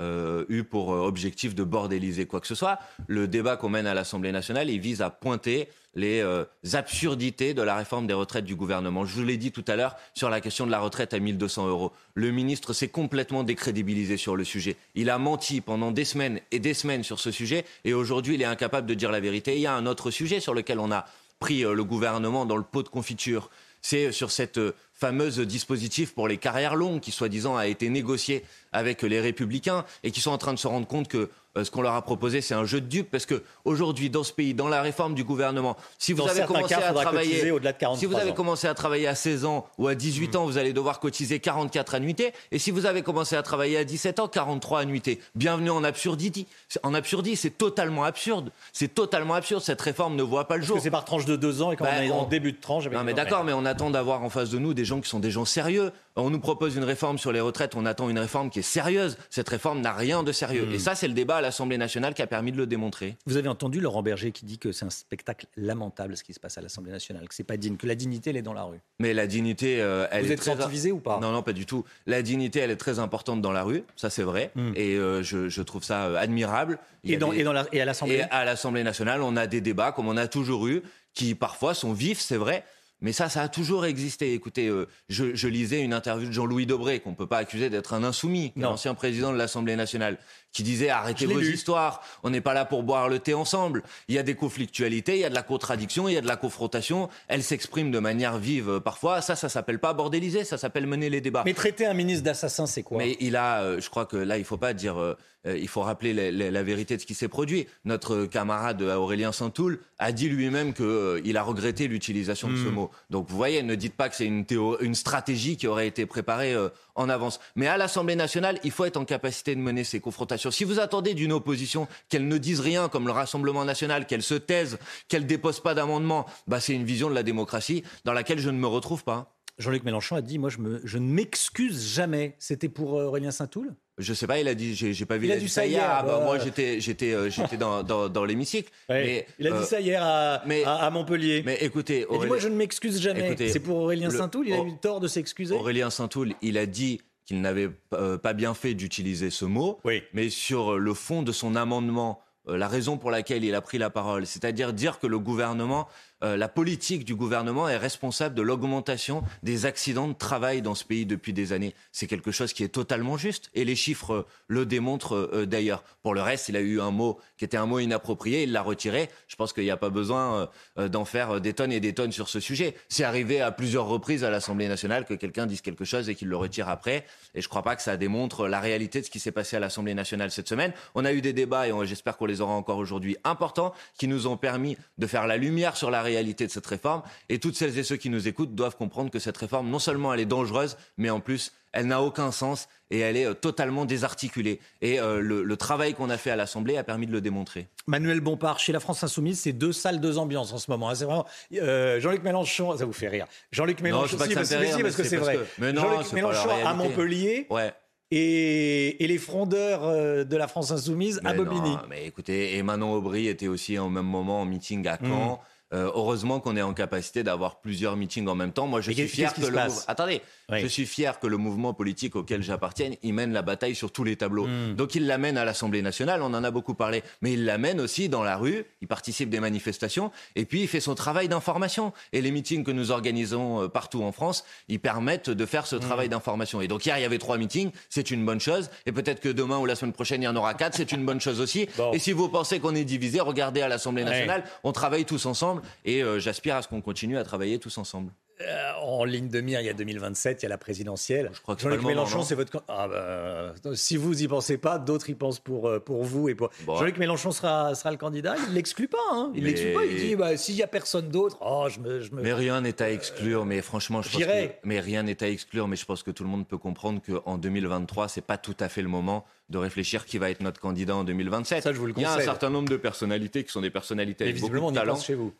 euh, 0.00 0.44
eu 0.48 0.62
pour 0.62 0.92
euh, 0.92 1.00
objectif 1.00 1.56
de 1.56 1.64
bordéliser 1.64 2.26
quoi 2.26 2.40
que 2.40 2.46
ce 2.46 2.54
soit. 2.54 2.78
Le 3.08 3.26
débat 3.26 3.56
qu'on 3.56 3.68
mène 3.68 3.88
à 3.88 3.94
l'Assemblée 3.94 4.30
nationale, 4.30 4.70
il 4.70 4.78
vise 4.78 5.02
à 5.02 5.10
pointer 5.10 5.68
les 5.96 6.20
euh, 6.20 6.44
absurdités 6.74 7.52
de 7.52 7.62
la 7.62 7.74
réforme 7.74 8.06
des 8.06 8.14
retraites 8.14 8.44
du 8.44 8.54
gouvernement. 8.54 9.04
Je 9.04 9.14
vous 9.16 9.24
l'ai 9.24 9.36
dit 9.36 9.50
tout 9.50 9.64
à 9.66 9.74
l'heure 9.74 9.96
sur 10.14 10.30
la 10.30 10.40
question 10.40 10.66
de 10.66 10.70
la 10.70 10.78
retraite 10.78 11.14
à 11.14 11.18
1200 11.18 11.66
euros. 11.66 11.92
Le 12.14 12.30
ministre 12.30 12.72
s'est 12.72 12.86
complètement 12.86 13.42
décrédibilisé 13.42 14.16
sur 14.16 14.36
le 14.36 14.44
sujet. 14.44 14.76
Il 14.94 15.10
a 15.10 15.18
menti 15.18 15.60
pendant 15.60 15.90
des 15.90 16.04
semaines 16.04 16.40
et 16.52 16.60
des 16.60 16.74
semaines 16.74 17.02
sur 17.02 17.18
ce 17.18 17.32
sujet 17.32 17.64
et 17.84 17.92
aujourd'hui 17.92 18.36
il 18.36 18.42
est 18.42 18.44
incapable 18.44 18.86
de 18.86 18.94
dire 18.94 19.10
la 19.10 19.18
vérité. 19.18 19.56
il 19.56 19.62
y 19.62 19.66
a 19.66 19.74
un 19.74 19.86
autre 19.86 20.12
sujet 20.12 20.38
sur 20.38 20.54
lequel 20.54 20.78
on 20.78 20.92
a 20.92 21.06
pris 21.40 21.62
le 21.62 21.84
gouvernement 21.84 22.46
dans 22.46 22.56
le 22.56 22.62
pot 22.62 22.84
de 22.84 22.88
confiture. 22.88 23.50
C'est 23.82 24.12
sur 24.12 24.30
cette 24.30 24.60
fameuse 24.98 25.38
dispositif 25.38 26.12
pour 26.12 26.26
les 26.26 26.38
carrières 26.38 26.74
longues 26.74 27.00
qui, 27.00 27.12
soi-disant, 27.12 27.56
a 27.56 27.68
été 27.68 27.88
négocié 27.88 28.44
avec 28.72 29.02
les 29.02 29.20
républicains 29.20 29.84
et 30.02 30.10
qui 30.10 30.20
sont 30.20 30.32
en 30.32 30.38
train 30.38 30.52
de 30.52 30.58
se 30.58 30.66
rendre 30.66 30.88
compte 30.88 31.06
que 31.06 31.30
ce 31.64 31.70
qu'on 31.70 31.82
leur 31.82 31.94
a 31.94 32.02
proposé, 32.02 32.40
c'est 32.40 32.54
un 32.54 32.64
jeu 32.64 32.80
de 32.80 32.86
dupes 32.86 33.10
parce 33.10 33.26
que 33.26 33.42
aujourd'hui, 33.64 34.10
dans 34.10 34.24
ce 34.24 34.32
pays, 34.32 34.54
dans 34.54 34.68
la 34.68 34.82
réforme 34.82 35.14
du 35.14 35.24
gouvernement, 35.24 35.76
si 35.98 36.12
vous 36.12 36.28
avez 36.28 36.44
commencé 36.44 36.74
à 36.74 36.92
travailler, 36.92 37.52
si 37.96 38.06
vous 38.06 38.16
avez 38.16 38.34
commencé 38.34 38.66
à 38.66 38.74
travailler 38.74 39.06
à 39.06 39.14
16 39.14 39.44
ans 39.44 39.66
ou 39.78 39.88
à 39.88 39.94
18 39.94 40.36
ans, 40.36 40.44
vous 40.44 40.58
allez 40.58 40.72
devoir 40.72 41.00
cotiser 41.00 41.40
44 41.40 41.94
annuités. 41.94 42.32
Et 42.50 42.58
si 42.58 42.70
vous 42.70 42.86
avez 42.86 43.02
commencé 43.02 43.36
à 43.36 43.42
travailler 43.42 43.78
à 43.78 43.84
17 43.84 44.20
ans, 44.20 44.28
43 44.28 44.80
annuités. 44.80 45.20
Bienvenue 45.34 45.70
en 45.70 45.84
absurdité. 45.84 46.46
En 46.82 46.94
absurdité, 46.94 47.36
c'est 47.36 47.50
totalement 47.50 48.04
absurde. 48.04 48.50
C'est 48.72 48.94
totalement 48.94 49.34
absurde. 49.34 49.62
Cette 49.62 49.80
réforme 49.80 50.16
ne 50.16 50.22
voit 50.22 50.48
pas 50.48 50.56
le 50.56 50.62
jour. 50.62 50.78
c'est 50.80 50.90
par 50.90 51.04
tranche 51.04 51.24
de 51.24 51.36
deux 51.36 51.62
ans 51.62 51.72
et 51.72 51.76
quand 51.76 51.84
ben, 51.84 51.98
on 51.98 52.02
est 52.02 52.10
en 52.10 52.26
début 52.26 52.52
de 52.52 52.60
tranche. 52.60 52.88
non, 52.88 53.04
mais 53.04 53.14
d'accord, 53.14 53.44
mais 53.44 53.52
on 53.52 53.64
attend 53.64 53.90
d'avoir 53.90 54.22
en 54.22 54.30
face 54.30 54.50
de 54.50 54.58
nous 54.58 54.74
des 54.74 54.84
gens 54.84 55.00
qui 55.00 55.08
sont 55.08 55.20
des 55.20 55.30
gens 55.30 55.44
sérieux. 55.44 55.92
On 56.20 56.30
nous 56.30 56.40
propose 56.40 56.74
une 56.74 56.84
réforme 56.84 57.16
sur 57.16 57.30
les 57.30 57.40
retraites, 57.40 57.76
on 57.76 57.86
attend 57.86 58.08
une 58.08 58.18
réforme 58.18 58.50
qui 58.50 58.58
est 58.58 58.62
sérieuse. 58.62 59.16
Cette 59.30 59.48
réforme 59.48 59.80
n'a 59.80 59.92
rien 59.92 60.24
de 60.24 60.32
sérieux. 60.32 60.66
Hmm. 60.66 60.74
Et 60.74 60.78
ça, 60.80 60.96
c'est 60.96 61.06
le 61.06 61.14
débat 61.14 61.36
à 61.36 61.40
l'Assemblée 61.40 61.78
nationale 61.78 62.12
qui 62.12 62.22
a 62.22 62.26
permis 62.26 62.50
de 62.50 62.56
le 62.56 62.66
démontrer. 62.66 63.16
Vous 63.26 63.36
avez 63.36 63.48
entendu 63.48 63.80
Laurent 63.80 64.02
Berger 64.02 64.32
qui 64.32 64.44
dit 64.44 64.58
que 64.58 64.72
c'est 64.72 64.84
un 64.84 64.90
spectacle 64.90 65.46
lamentable 65.56 66.16
ce 66.16 66.24
qui 66.24 66.34
se 66.34 66.40
passe 66.40 66.58
à 66.58 66.60
l'Assemblée 66.60 66.90
nationale, 66.90 67.28
que 67.28 67.34
c'est 67.34 67.44
pas 67.44 67.56
digne, 67.56 67.76
que 67.76 67.86
la 67.86 67.94
dignité, 67.94 68.30
elle 68.30 68.36
est 68.36 68.42
dans 68.42 68.52
la 68.52 68.64
rue. 68.64 68.80
Mais 68.98 69.14
la 69.14 69.28
dignité, 69.28 69.80
euh, 69.80 70.08
elle 70.10 70.24
Vous 70.24 70.30
est 70.32 70.34
êtes 70.34 70.40
très... 70.40 70.90
ou 70.90 70.98
pas? 70.98 71.20
Non, 71.20 71.30
non, 71.30 71.42
pas 71.42 71.52
du 71.52 71.66
tout. 71.66 71.84
La 72.06 72.22
dignité, 72.22 72.58
elle 72.58 72.72
est 72.72 72.76
très 72.76 72.98
importante 72.98 73.40
dans 73.40 73.52
la 73.52 73.62
rue, 73.62 73.84
ça 73.94 74.10
c'est 74.10 74.24
vrai. 74.24 74.50
Hmm. 74.56 74.72
Et 74.74 74.96
euh, 74.96 75.22
je, 75.22 75.62
trouve 75.62 75.84
ça 75.84 76.06
euh, 76.06 76.16
admirable. 76.16 76.80
et, 77.04 77.16
dans, 77.16 77.32
et, 77.32 77.44
dans 77.44 77.52
la, 77.52 77.66
et 77.72 77.80
à 77.80 77.84
l'Assemblée 77.84 78.16
Et 78.16 78.22
à 78.22 78.44
l'Assemblée 78.44 78.82
nationale, 78.82 79.22
on 79.22 79.36
a 79.36 79.46
des 79.46 79.60
débats 79.60 79.92
comme 79.92 80.08
on 80.08 80.16
a 80.16 80.26
toujours 80.26 80.66
eu, 80.66 80.82
qui 81.14 81.34
parfois 81.34 81.74
sont 81.74 81.92
vifs, 81.92 82.20
c'est 82.20 82.36
vrai, 82.36 82.64
mais 83.00 83.12
ça, 83.12 83.28
ça 83.28 83.42
a 83.42 83.48
toujours 83.48 83.86
existé. 83.86 84.34
Écoutez, 84.34 84.66
euh, 84.66 84.88
je, 85.08 85.48
lisais 85.48 85.82
une 85.82 85.92
interview 85.92 86.28
de 86.28 86.32
Jean-Louis 86.32 86.66
Debré, 86.66 87.00
qu'on 87.00 87.10
ne 87.10 87.14
peut 87.14 87.26
pas 87.26 87.38
accuser 87.38 87.70
d'être 87.70 87.94
un 87.94 88.02
insoumis, 88.02 88.52
l'ancien 88.56 88.94
président 88.94 89.32
de 89.32 89.38
l'Assemblée 89.38 89.76
nationale, 89.76 90.18
qui 90.52 90.62
disait 90.62 90.88
arrêtez 90.88 91.26
vos 91.26 91.40
histoires, 91.40 92.02
on 92.22 92.30
n'est 92.30 92.40
pas 92.40 92.54
là 92.54 92.64
pour 92.64 92.82
boire 92.82 93.08
le 93.08 93.18
thé 93.18 93.34
ensemble. 93.34 93.82
Il 94.08 94.14
y 94.14 94.18
a 94.18 94.22
des 94.22 94.34
conflictualités, 94.34 95.14
il 95.14 95.20
y 95.20 95.24
a 95.24 95.30
de 95.30 95.34
la 95.34 95.42
contradiction, 95.42 96.08
il 96.08 96.14
y 96.14 96.16
a 96.16 96.20
de 96.20 96.26
la 96.26 96.36
confrontation. 96.36 97.08
Elle 97.28 97.42
s'exprime 97.42 97.90
de 97.90 97.98
manière 97.98 98.38
vive 98.38 98.68
euh, 98.70 98.80
parfois. 98.80 99.20
Ça, 99.20 99.36
ça 99.36 99.48
s'appelle 99.48 99.78
pas 99.78 99.92
bordéliser, 99.92 100.44
ça 100.44 100.58
s'appelle 100.58 100.86
mener 100.86 101.10
les 101.10 101.20
débats. 101.20 101.42
Mais 101.44 101.54
traiter 101.54 101.86
un 101.86 101.94
ministre 101.94 102.24
d'assassin, 102.24 102.66
c'est 102.66 102.82
quoi? 102.82 102.98
Mais 102.98 103.16
il 103.20 103.36
a, 103.36 103.62
euh, 103.62 103.80
je 103.80 103.88
crois 103.90 104.06
que 104.06 104.16
là, 104.16 104.38
il 104.38 104.44
faut 104.44 104.56
pas 104.56 104.72
dire 104.72 104.98
euh, 104.98 105.16
il 105.44 105.68
faut 105.68 105.82
rappeler 105.82 106.12
la, 106.30 106.62
vérité 106.62 106.96
de 106.96 107.00
ce 107.00 107.06
qui 107.06 107.14
s'est 107.14 107.28
produit. 107.28 107.66
Notre 107.84 108.26
camarade 108.26 108.82
Aurélien 108.82 109.32
Saint-Toul 109.32 109.80
a 109.98 110.12
dit 110.12 110.28
lui-même 110.28 110.74
qu'il 110.74 110.84
euh, 110.84 111.34
a 111.34 111.42
regretté 111.42 111.88
l'utilisation 111.88 112.48
de 112.48 112.56
ce 112.56 112.68
hmm. 112.68 112.74
mot. 112.74 112.90
Donc 113.10 113.28
vous 113.28 113.36
voyez, 113.36 113.62
ne 113.62 113.74
dites 113.74 113.94
pas 113.94 114.08
que 114.08 114.16
c'est 114.16 114.26
une, 114.26 114.44
une, 114.80 114.94
stratégie 114.94 115.56
qui 115.56 115.66
aurait 115.66 115.86
été 115.86 116.06
préparée 116.06 116.54
euh, 116.54 116.68
en 116.94 117.08
avance. 117.08 117.40
Mais 117.56 117.66
à 117.66 117.76
l'Assemblée 117.76 118.16
nationale, 118.16 118.58
il 118.64 118.70
faut 118.70 118.84
être 118.84 118.96
en 118.96 119.04
capacité 119.04 119.54
de 119.54 119.60
mener 119.60 119.84
ces 119.84 120.00
confrontations. 120.00 120.50
Si 120.50 120.64
vous 120.64 120.80
attendez 120.80 121.14
d'une 121.14 121.32
opposition 121.32 121.88
qu'elle 122.08 122.28
ne 122.28 122.38
dise 122.38 122.60
rien, 122.60 122.88
comme 122.88 123.06
le 123.06 123.12
Rassemblement 123.12 123.64
national, 123.64 124.06
qu'elle 124.06 124.22
se 124.22 124.34
taise, 124.34 124.78
qu'elle 125.08 125.26
dépose 125.26 125.60
pas 125.60 125.74
d'amendement, 125.74 126.26
bah 126.46 126.60
c'est 126.60 126.74
une 126.74 126.84
vision 126.84 127.08
de 127.08 127.14
la 127.14 127.22
démocratie 127.22 127.84
dans 128.04 128.12
laquelle 128.12 128.38
je 128.38 128.50
ne 128.50 128.58
me 128.58 128.66
retrouve 128.66 129.04
pas. 129.04 129.34
Jean-Luc 129.58 129.84
Mélenchon 129.84 130.16
a 130.16 130.22
dit 130.22 130.38
Moi, 130.38 130.50
je, 130.50 130.58
me, 130.58 130.80
je 130.84 130.98
ne 130.98 131.06
m'excuse 131.06 131.88
jamais. 131.88 132.36
C'était 132.38 132.68
pour 132.68 132.92
Aurélien 132.92 133.30
Saint-Toul 133.30 133.74
je 133.98 134.14
sais 134.14 134.26
pas, 134.26 134.38
il 134.38 134.48
a 134.48 134.54
dit, 134.54 134.74
j'ai 134.74 135.06
pas 135.06 135.16
vu. 135.16 135.26
Il, 135.26 135.32
a 135.32 135.36
dit 135.36 135.48
ça 135.48 135.66
hier. 135.66 135.84
Ah, 135.84 136.02
bah, 136.02 136.20
moi, 136.22 136.38
j'étais, 136.38 136.80
j'étais, 136.80 137.12
euh, 137.12 137.30
j'étais 137.30 137.56
dans, 137.56 137.82
dans, 137.84 138.08
dans 138.08 138.24
l'hémicycle. 138.24 138.70
il 138.88 139.46
a 139.46 139.50
dit 139.50 139.66
ça 139.66 139.80
hier 139.80 140.02
à, 140.02 140.42
mais, 140.46 140.62
à, 140.64 140.88
Montpellier. 140.90 141.42
Mais 141.44 141.58
écoutez, 141.60 142.06
Aurélien... 142.06 142.26
moi, 142.26 142.38
je 142.38 142.48
ne 142.48 142.54
m'excuse 142.54 143.00
jamais. 143.00 143.36
C'est 143.48 143.60
pour 143.60 143.78
Aurélien 143.78 144.10
Saint-Toul. 144.10 144.48
Il 144.48 144.54
a 144.54 144.62
eu 144.62 144.76
tort 144.80 145.00
de 145.00 145.08
s'excuser. 145.08 145.54
Aurélien 145.54 145.90
Saint-Toul, 145.90 146.34
il 146.42 146.58
a 146.58 146.66
dit 146.66 147.00
qu'il 147.26 147.40
n'avait 147.40 147.68
euh, 147.92 148.16
pas 148.16 148.32
bien 148.32 148.54
fait 148.54 148.74
d'utiliser 148.74 149.30
ce 149.30 149.44
mot. 149.44 149.80
Oui. 149.84 150.02
Mais 150.12 150.30
sur 150.30 150.78
le 150.78 150.94
fond 150.94 151.22
de 151.22 151.32
son 151.32 151.56
amendement 151.56 152.22
la 152.46 152.68
raison 152.68 152.96
pour 152.96 153.10
laquelle 153.10 153.44
il 153.44 153.54
a 153.54 153.60
pris 153.60 153.78
la 153.78 153.90
parole, 153.90 154.26
c'est-à-dire 154.26 154.72
dire 154.72 154.98
que 154.98 155.06
le 155.06 155.18
gouvernement 155.18 155.86
euh, 156.24 156.36
la 156.36 156.48
politique 156.48 157.04
du 157.04 157.14
gouvernement 157.14 157.68
est 157.68 157.76
responsable 157.76 158.34
de 158.34 158.42
l'augmentation 158.42 159.22
des 159.42 159.66
accidents 159.66 160.08
de 160.08 160.14
travail 160.14 160.62
dans 160.62 160.74
ce 160.74 160.84
pays 160.84 161.06
depuis 161.06 161.32
des 161.32 161.52
années. 161.52 161.74
C'est 161.92 162.06
quelque 162.06 162.32
chose 162.32 162.52
qui 162.52 162.64
est 162.64 162.68
totalement 162.68 163.16
juste 163.16 163.50
et 163.54 163.64
les 163.64 163.76
chiffres 163.76 164.12
euh, 164.12 164.26
le 164.48 164.66
démontrent 164.66 165.30
euh, 165.32 165.46
d'ailleurs. 165.46 165.84
Pour 166.02 166.14
le 166.14 166.22
reste, 166.22 166.48
il 166.48 166.56
a 166.56 166.60
eu 166.60 166.80
un 166.80 166.90
mot 166.90 167.18
qui 167.36 167.44
était 167.44 167.56
un 167.56 167.66
mot 167.66 167.78
inapproprié, 167.78 168.42
il 168.42 168.52
l'a 168.52 168.62
retiré. 168.62 169.10
Je 169.28 169.36
pense 169.36 169.52
qu'il 169.52 169.64
n'y 169.64 169.70
a 169.70 169.76
pas 169.76 169.90
besoin 169.90 170.48
d'en 170.76 171.04
faire 171.04 171.40
des 171.40 171.52
tonnes 171.52 171.72
et 171.72 171.80
des 171.80 171.92
tonnes 171.92 172.12
sur 172.12 172.28
ce 172.28 172.40
sujet. 172.40 172.74
C'est 172.88 173.04
arrivé 173.04 173.40
à 173.40 173.52
plusieurs 173.52 173.86
reprises 173.86 174.24
à 174.24 174.30
l'Assemblée 174.30 174.68
nationale 174.68 175.04
que 175.04 175.14
quelqu'un 175.14 175.46
dise 175.46 175.60
quelque 175.60 175.84
chose 175.84 176.08
et 176.08 176.14
qu'il 176.14 176.28
le 176.28 176.36
retire 176.36 176.68
après. 176.68 177.04
Et 177.34 177.40
je 177.40 177.46
ne 177.46 177.50
crois 177.50 177.62
pas 177.62 177.76
que 177.76 177.82
ça 177.82 177.96
démontre 177.96 178.48
la 178.48 178.60
réalité 178.60 179.00
de 179.00 179.06
ce 179.06 179.10
qui 179.10 179.20
s'est 179.20 179.32
passé 179.32 179.56
à 179.56 179.60
l'Assemblée 179.60 179.94
nationale 179.94 180.30
cette 180.30 180.48
semaine. 180.48 180.72
On 180.94 181.04
a 181.04 181.12
eu 181.12 181.20
des 181.20 181.32
débats 181.32 181.68
et 181.68 181.72
j'espère 181.86 182.16
qu'on 182.16 182.26
les 182.26 182.40
aura 182.40 182.54
encore 182.54 182.78
aujourd'hui 182.78 183.16
importants 183.24 183.72
qui 183.98 184.08
nous 184.08 184.26
ont 184.26 184.36
permis 184.36 184.76
de 184.96 185.06
faire 185.06 185.26
la 185.26 185.36
lumière 185.36 185.76
sur 185.76 185.90
la 185.90 186.02
réalité 186.08 186.46
de 186.46 186.50
cette 186.50 186.66
réforme. 186.66 187.02
Et 187.28 187.38
toutes 187.38 187.56
celles 187.56 187.78
et 187.78 187.84
ceux 187.84 187.96
qui 187.96 188.10
nous 188.10 188.28
écoutent 188.28 188.54
doivent 188.54 188.76
comprendre 188.76 189.10
que 189.10 189.18
cette 189.18 189.36
réforme, 189.36 189.68
non 189.68 189.78
seulement 189.78 190.12
elle 190.12 190.20
est 190.20 190.26
dangereuse, 190.26 190.76
mais 190.96 191.10
en 191.10 191.20
plus, 191.20 191.52
elle 191.72 191.86
n'a 191.86 192.02
aucun 192.02 192.32
sens 192.32 192.68
et 192.90 193.00
elle 193.00 193.16
est 193.16 193.26
euh, 193.26 193.34
totalement 193.34 193.84
désarticulée. 193.84 194.60
Et 194.80 195.00
euh, 195.00 195.20
le, 195.20 195.56
travail 195.56 195.94
qu'on 195.94 196.10
a 196.10 196.16
fait 196.16 196.30
à 196.30 196.36
l'Assemblée 196.36 196.76
a 196.76 196.84
permis 196.84 197.06
de 197.06 197.12
le 197.12 197.20
démontrer. 197.20 197.66
Manuel 197.86 198.20
Bompard, 198.20 198.58
chez 198.58 198.72
la 198.72 198.80
France 198.80 199.02
Insoumise, 199.02 199.40
c'est 199.40 199.52
deux 199.52 199.72
salles, 199.72 200.00
deux 200.00 200.18
ambiances 200.18 200.52
en 200.52 200.58
ce 200.58 200.70
moment. 200.70 200.88
Hein. 200.90 200.94
C'est 200.94 201.04
vraiment 201.04 201.26
euh, 201.54 202.00
Jean-Luc 202.00 202.22
Mélenchon, 202.22 202.76
ça 202.76 202.84
vous 202.84 202.92
fait 202.92 203.08
rire. 203.08 203.26
Jean-Luc 203.52 203.80
Mélenchon, 203.80 204.16
non, 204.16 204.24
parce, 204.24 204.34
parce, 204.34 204.96
que 204.96 205.04
c'est 205.04 205.16
vrai. 205.16 205.38
Jean-Luc 205.60 206.12
Mélenchon 206.12 206.50
à 206.64 206.74
Montpellier. 206.74 207.46
Ouais 207.50 207.72
et, 208.10 208.96
les 209.06 209.18
frondeurs 209.18 210.24
de 210.24 210.36
la 210.36 210.48
France 210.48 210.70
insoumise 210.70 211.20
à 211.24 211.34
Bobigny. 211.34 211.76
mais 211.90 212.06
écoutez, 212.06 212.56
et 212.56 212.62
Manon 212.62 212.94
Aubry 212.94 213.28
était 213.28 213.48
aussi 213.48 213.78
en 213.78 213.90
même 213.90 214.06
moment 214.06 214.40
en 214.40 214.44
meeting 214.46 214.86
à 214.88 214.96
Caen. 214.96 215.34
Mmh. 215.34 215.38
Euh, 215.74 215.90
heureusement 215.94 216.40
qu'on 216.40 216.56
est 216.56 216.62
en 216.62 216.72
capacité 216.72 217.22
d'avoir 217.22 217.60
plusieurs 217.60 217.94
meetings 217.94 218.26
en 218.26 218.34
même 218.34 218.52
temps. 218.52 218.66
Moi, 218.66 218.80
je 218.80 218.90
suis 218.90 219.06
fier 219.06 219.34
que 219.34 219.44
le 219.44 219.58
attendez, 219.86 220.22
je 220.50 220.66
suis 220.66 220.86
fier 220.86 221.20
que 221.20 221.26
le 221.26 221.36
mouvement 221.36 221.74
politique 221.74 222.16
auquel 222.16 222.42
j'appartienne, 222.42 222.94
il 223.02 223.12
mène 223.12 223.34
la 223.34 223.42
bataille 223.42 223.74
sur 223.74 223.92
tous 223.92 224.02
les 224.02 224.16
tableaux. 224.16 224.46
Hmm. 224.46 224.74
Donc 224.76 224.94
il 224.94 225.06
l'amène 225.06 225.36
à 225.36 225.44
l'Assemblée 225.44 225.82
nationale, 225.82 226.22
on 226.22 226.32
en 226.32 226.42
a 226.42 226.50
beaucoup 226.50 226.72
parlé, 226.72 227.02
mais 227.20 227.34
il 227.34 227.44
l'amène 227.44 227.82
aussi 227.82 228.08
dans 228.08 228.22
la 228.22 228.38
rue. 228.38 228.64
Il 228.80 228.88
participe 228.88 229.28
des 229.28 229.40
manifestations 229.40 230.10
et 230.36 230.46
puis 230.46 230.62
il 230.62 230.68
fait 230.68 230.80
son 230.80 230.94
travail 230.94 231.28
d'information. 231.28 231.92
Et 232.14 232.22
les 232.22 232.30
meetings 232.30 232.64
que 232.64 232.70
nous 232.70 232.90
organisons 232.90 233.64
euh, 233.64 233.68
partout 233.68 234.02
en 234.02 234.12
France, 234.12 234.46
ils 234.68 234.80
permettent 234.80 235.28
de 235.28 235.44
faire 235.44 235.66
ce 235.66 235.76
hmm. 235.76 235.80
travail 235.80 236.08
d'information. 236.08 236.62
Et 236.62 236.68
donc 236.68 236.86
hier, 236.86 236.96
il 236.98 237.02
y 237.02 237.04
avait 237.04 237.18
trois 237.18 237.36
meetings, 237.36 237.72
c'est 237.90 238.10
une 238.10 238.24
bonne 238.24 238.40
chose. 238.40 238.70
Et 238.86 238.92
peut-être 238.92 239.20
que 239.20 239.28
demain 239.28 239.58
ou 239.58 239.66
la 239.66 239.74
semaine 239.74 239.92
prochaine, 239.92 240.22
il 240.22 240.24
y 240.24 240.28
en 240.28 240.36
aura 240.36 240.54
quatre, 240.54 240.76
c'est 240.76 240.92
une 240.92 241.04
bonne 241.04 241.20
chose 241.20 241.42
aussi. 241.42 241.68
Et 241.92 241.98
si 241.98 242.12
vous 242.12 242.30
pensez 242.30 242.58
qu'on 242.58 242.74
est 242.74 242.84
divisé, 242.84 243.20
regardez 243.20 243.60
à 243.60 243.68
l'Assemblée 243.68 244.04
nationale, 244.04 244.44
on 244.64 244.72
travaille 244.72 245.04
tous 245.04 245.26
ensemble 245.26 245.57
et 245.84 246.02
euh, 246.02 246.18
j'aspire 246.18 246.56
à 246.56 246.62
ce 246.62 246.68
qu'on 246.68 246.80
continue 246.80 247.18
à 247.18 247.24
travailler 247.24 247.58
tous 247.58 247.78
ensemble. 247.78 248.12
Euh, 248.40 248.72
en 248.80 249.04
ligne 249.04 249.28
de 249.28 249.40
mire, 249.40 249.60
il 249.60 249.66
y 249.66 249.68
a 249.68 249.74
2027, 249.74 250.42
il 250.42 250.44
y 250.44 250.46
a 250.46 250.48
la 250.48 250.58
présidentielle. 250.58 251.30
Je 251.32 251.40
crois 251.40 251.56
que 251.56 251.62
Jean-Luc 251.62 251.82
Mélenchon, 251.82 252.22
c'est 252.22 252.36
votre. 252.36 252.62
Ah 252.68 252.86
bah, 252.86 253.74
si 253.74 253.96
vous 253.96 254.22
y 254.22 254.28
pensez 254.28 254.58
pas, 254.58 254.78
d'autres 254.78 255.10
y 255.10 255.14
pensent 255.14 255.40
pour, 255.40 255.66
euh, 255.66 255.80
pour 255.80 256.04
vous. 256.04 256.28
et 256.28 256.36
pour... 256.36 256.50
Jean-Luc 256.66 256.98
Mélenchon 256.98 257.32
sera, 257.32 257.74
sera 257.74 257.90
le 257.90 257.96
candidat. 257.96 258.36
Il 258.48 258.54
l'exclut 258.54 258.86
pas. 258.86 258.98
Hein. 259.12 259.32
Il 259.34 259.44
l'exclut 259.44 259.72
pas. 259.72 259.84
Il 259.84 259.96
dit 259.96 260.14
bah, 260.14 260.36
s'il 260.36 260.54
y 260.54 260.62
a 260.62 260.68
personne 260.68 261.08
d'autre, 261.08 261.38
oh, 261.40 261.66
je 261.68 261.80
me, 261.80 262.00
je 262.00 262.12
me... 262.12 262.22
Mais 262.22 262.32
rien 262.32 262.60
n'est 262.60 262.80
à 262.80 262.90
exclure. 262.90 263.44
Mais 263.44 263.60
franchement, 263.60 264.02
je 264.02 264.10
pense 264.10 264.22
que... 264.22 264.48
Mais 264.62 264.78
rien 264.78 265.02
n'est 265.02 265.22
à 265.22 265.28
exclure. 265.28 265.66
Mais 265.66 265.76
je 265.76 265.84
pense 265.84 266.04
que 266.04 266.12
tout 266.12 266.22
le 266.22 266.30
monde 266.30 266.46
peut 266.46 266.58
comprendre 266.58 267.00
qu'en 267.04 267.38
2023, 267.38 268.08
c'est 268.08 268.20
pas 268.20 268.38
tout 268.38 268.56
à 268.60 268.68
fait 268.68 268.82
le 268.82 268.88
moment 268.88 269.24
de 269.48 269.58
réfléchir 269.58 270.04
qui 270.04 270.18
va 270.18 270.30
être 270.30 270.42
notre 270.42 270.60
candidat 270.60 270.94
en 270.94 271.02
2027. 271.02 271.62
Ça, 271.62 271.72
je 271.72 271.78
vous 271.78 271.86
le 271.86 271.94
Il 271.96 272.02
y 272.02 272.04
a 272.04 272.14
un 272.14 272.20
certain 272.20 272.50
nombre 272.50 272.68
de 272.68 272.76
personnalités 272.76 273.42
qui 273.42 273.50
sont 273.50 273.62
des 273.62 273.70
personnalités 273.70 274.24
avec 274.24 274.40
beaucoup 274.40 274.70
de 274.70 274.74
talent. 274.74 274.96
chez 274.96 275.14
vous. 275.14 275.32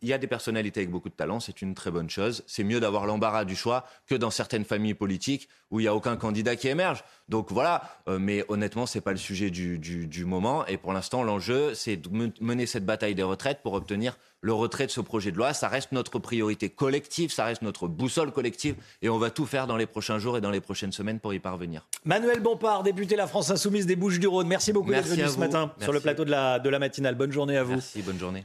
Il 0.00 0.08
y 0.08 0.12
a 0.12 0.18
des 0.18 0.26
personnalités 0.26 0.80
avec 0.80 0.90
beaucoup 0.90 1.08
de 1.08 1.14
talent, 1.14 1.40
c'est 1.40 1.60
une 1.62 1.74
très 1.74 1.90
bonne 1.90 2.08
chose. 2.08 2.44
C'est 2.46 2.64
mieux 2.64 2.80
d'avoir 2.80 3.06
l'embarras 3.06 3.44
du 3.44 3.56
choix 3.56 3.84
que 4.06 4.14
dans 4.14 4.30
certaines 4.30 4.64
familles 4.64 4.94
politiques 4.94 5.48
où 5.70 5.80
il 5.80 5.84
n'y 5.84 5.88
a 5.88 5.94
aucun 5.94 6.16
candidat 6.16 6.54
qui 6.54 6.68
émerge. 6.68 7.02
Donc 7.28 7.50
voilà, 7.50 7.82
euh, 8.08 8.18
mais 8.18 8.44
honnêtement, 8.48 8.86
ce 8.86 8.98
n'est 8.98 9.02
pas 9.02 9.10
le 9.10 9.16
sujet 9.16 9.50
du, 9.50 10.24
moment. 10.24 10.66
Et 10.66 10.76
pour 10.76 10.92
l'instant, 10.92 11.22
l'enjeu, 11.22 11.74
c'est 11.74 11.96
de 11.96 12.08
mener 12.40 12.66
cette 12.66 12.84
bataille 12.84 13.14
des 13.14 13.22
retraites 13.22 13.60
pour 13.62 13.72
obtenir 13.72 14.18
le 14.40 14.52
retrait 14.52 14.86
de 14.86 14.90
ce 14.90 15.00
projet 15.00 15.32
de 15.32 15.36
loi. 15.36 15.54
Ça 15.54 15.68
reste 15.68 15.92
notre 15.92 16.18
priorité 16.18 16.68
collective, 16.68 17.32
ça 17.32 17.44
reste 17.44 17.62
notre 17.62 17.88
boussole 17.88 18.32
collective. 18.32 18.76
Et 19.00 19.08
on 19.08 19.18
va 19.18 19.30
tout 19.30 19.46
faire 19.46 19.66
dans 19.66 19.76
les 19.76 19.86
prochains 19.86 20.18
jours 20.18 20.36
et 20.36 20.40
dans 20.40 20.50
les 20.50 20.60
prochaines 20.60 20.92
semaines 20.92 21.20
pour 21.20 21.32
y 21.32 21.38
parvenir. 21.38 21.86
Manuel 22.04 22.40
Bompard, 22.40 22.82
député 22.82 23.16
La 23.16 23.26
France 23.26 23.50
Insoumise 23.50 23.86
des 23.86 23.96
Bouches-du-Rhône, 23.96 24.46
merci 24.46 24.72
beaucoup 24.72 24.90
d'être 24.90 25.08
venu 25.08 25.26
ce 25.26 25.38
matin 25.38 25.72
sur 25.80 25.92
le 25.92 26.00
plateau 26.00 26.24
de 26.24 26.30
la, 26.30 26.58
de 26.58 26.68
la 26.68 26.78
matinale. 26.78 27.14
Bonne 27.14 27.32
journée 27.32 27.56
à 27.56 27.64
vous. 27.64 27.72
Merci, 27.72 28.02
bonne 28.02 28.18
journée. 28.18 28.44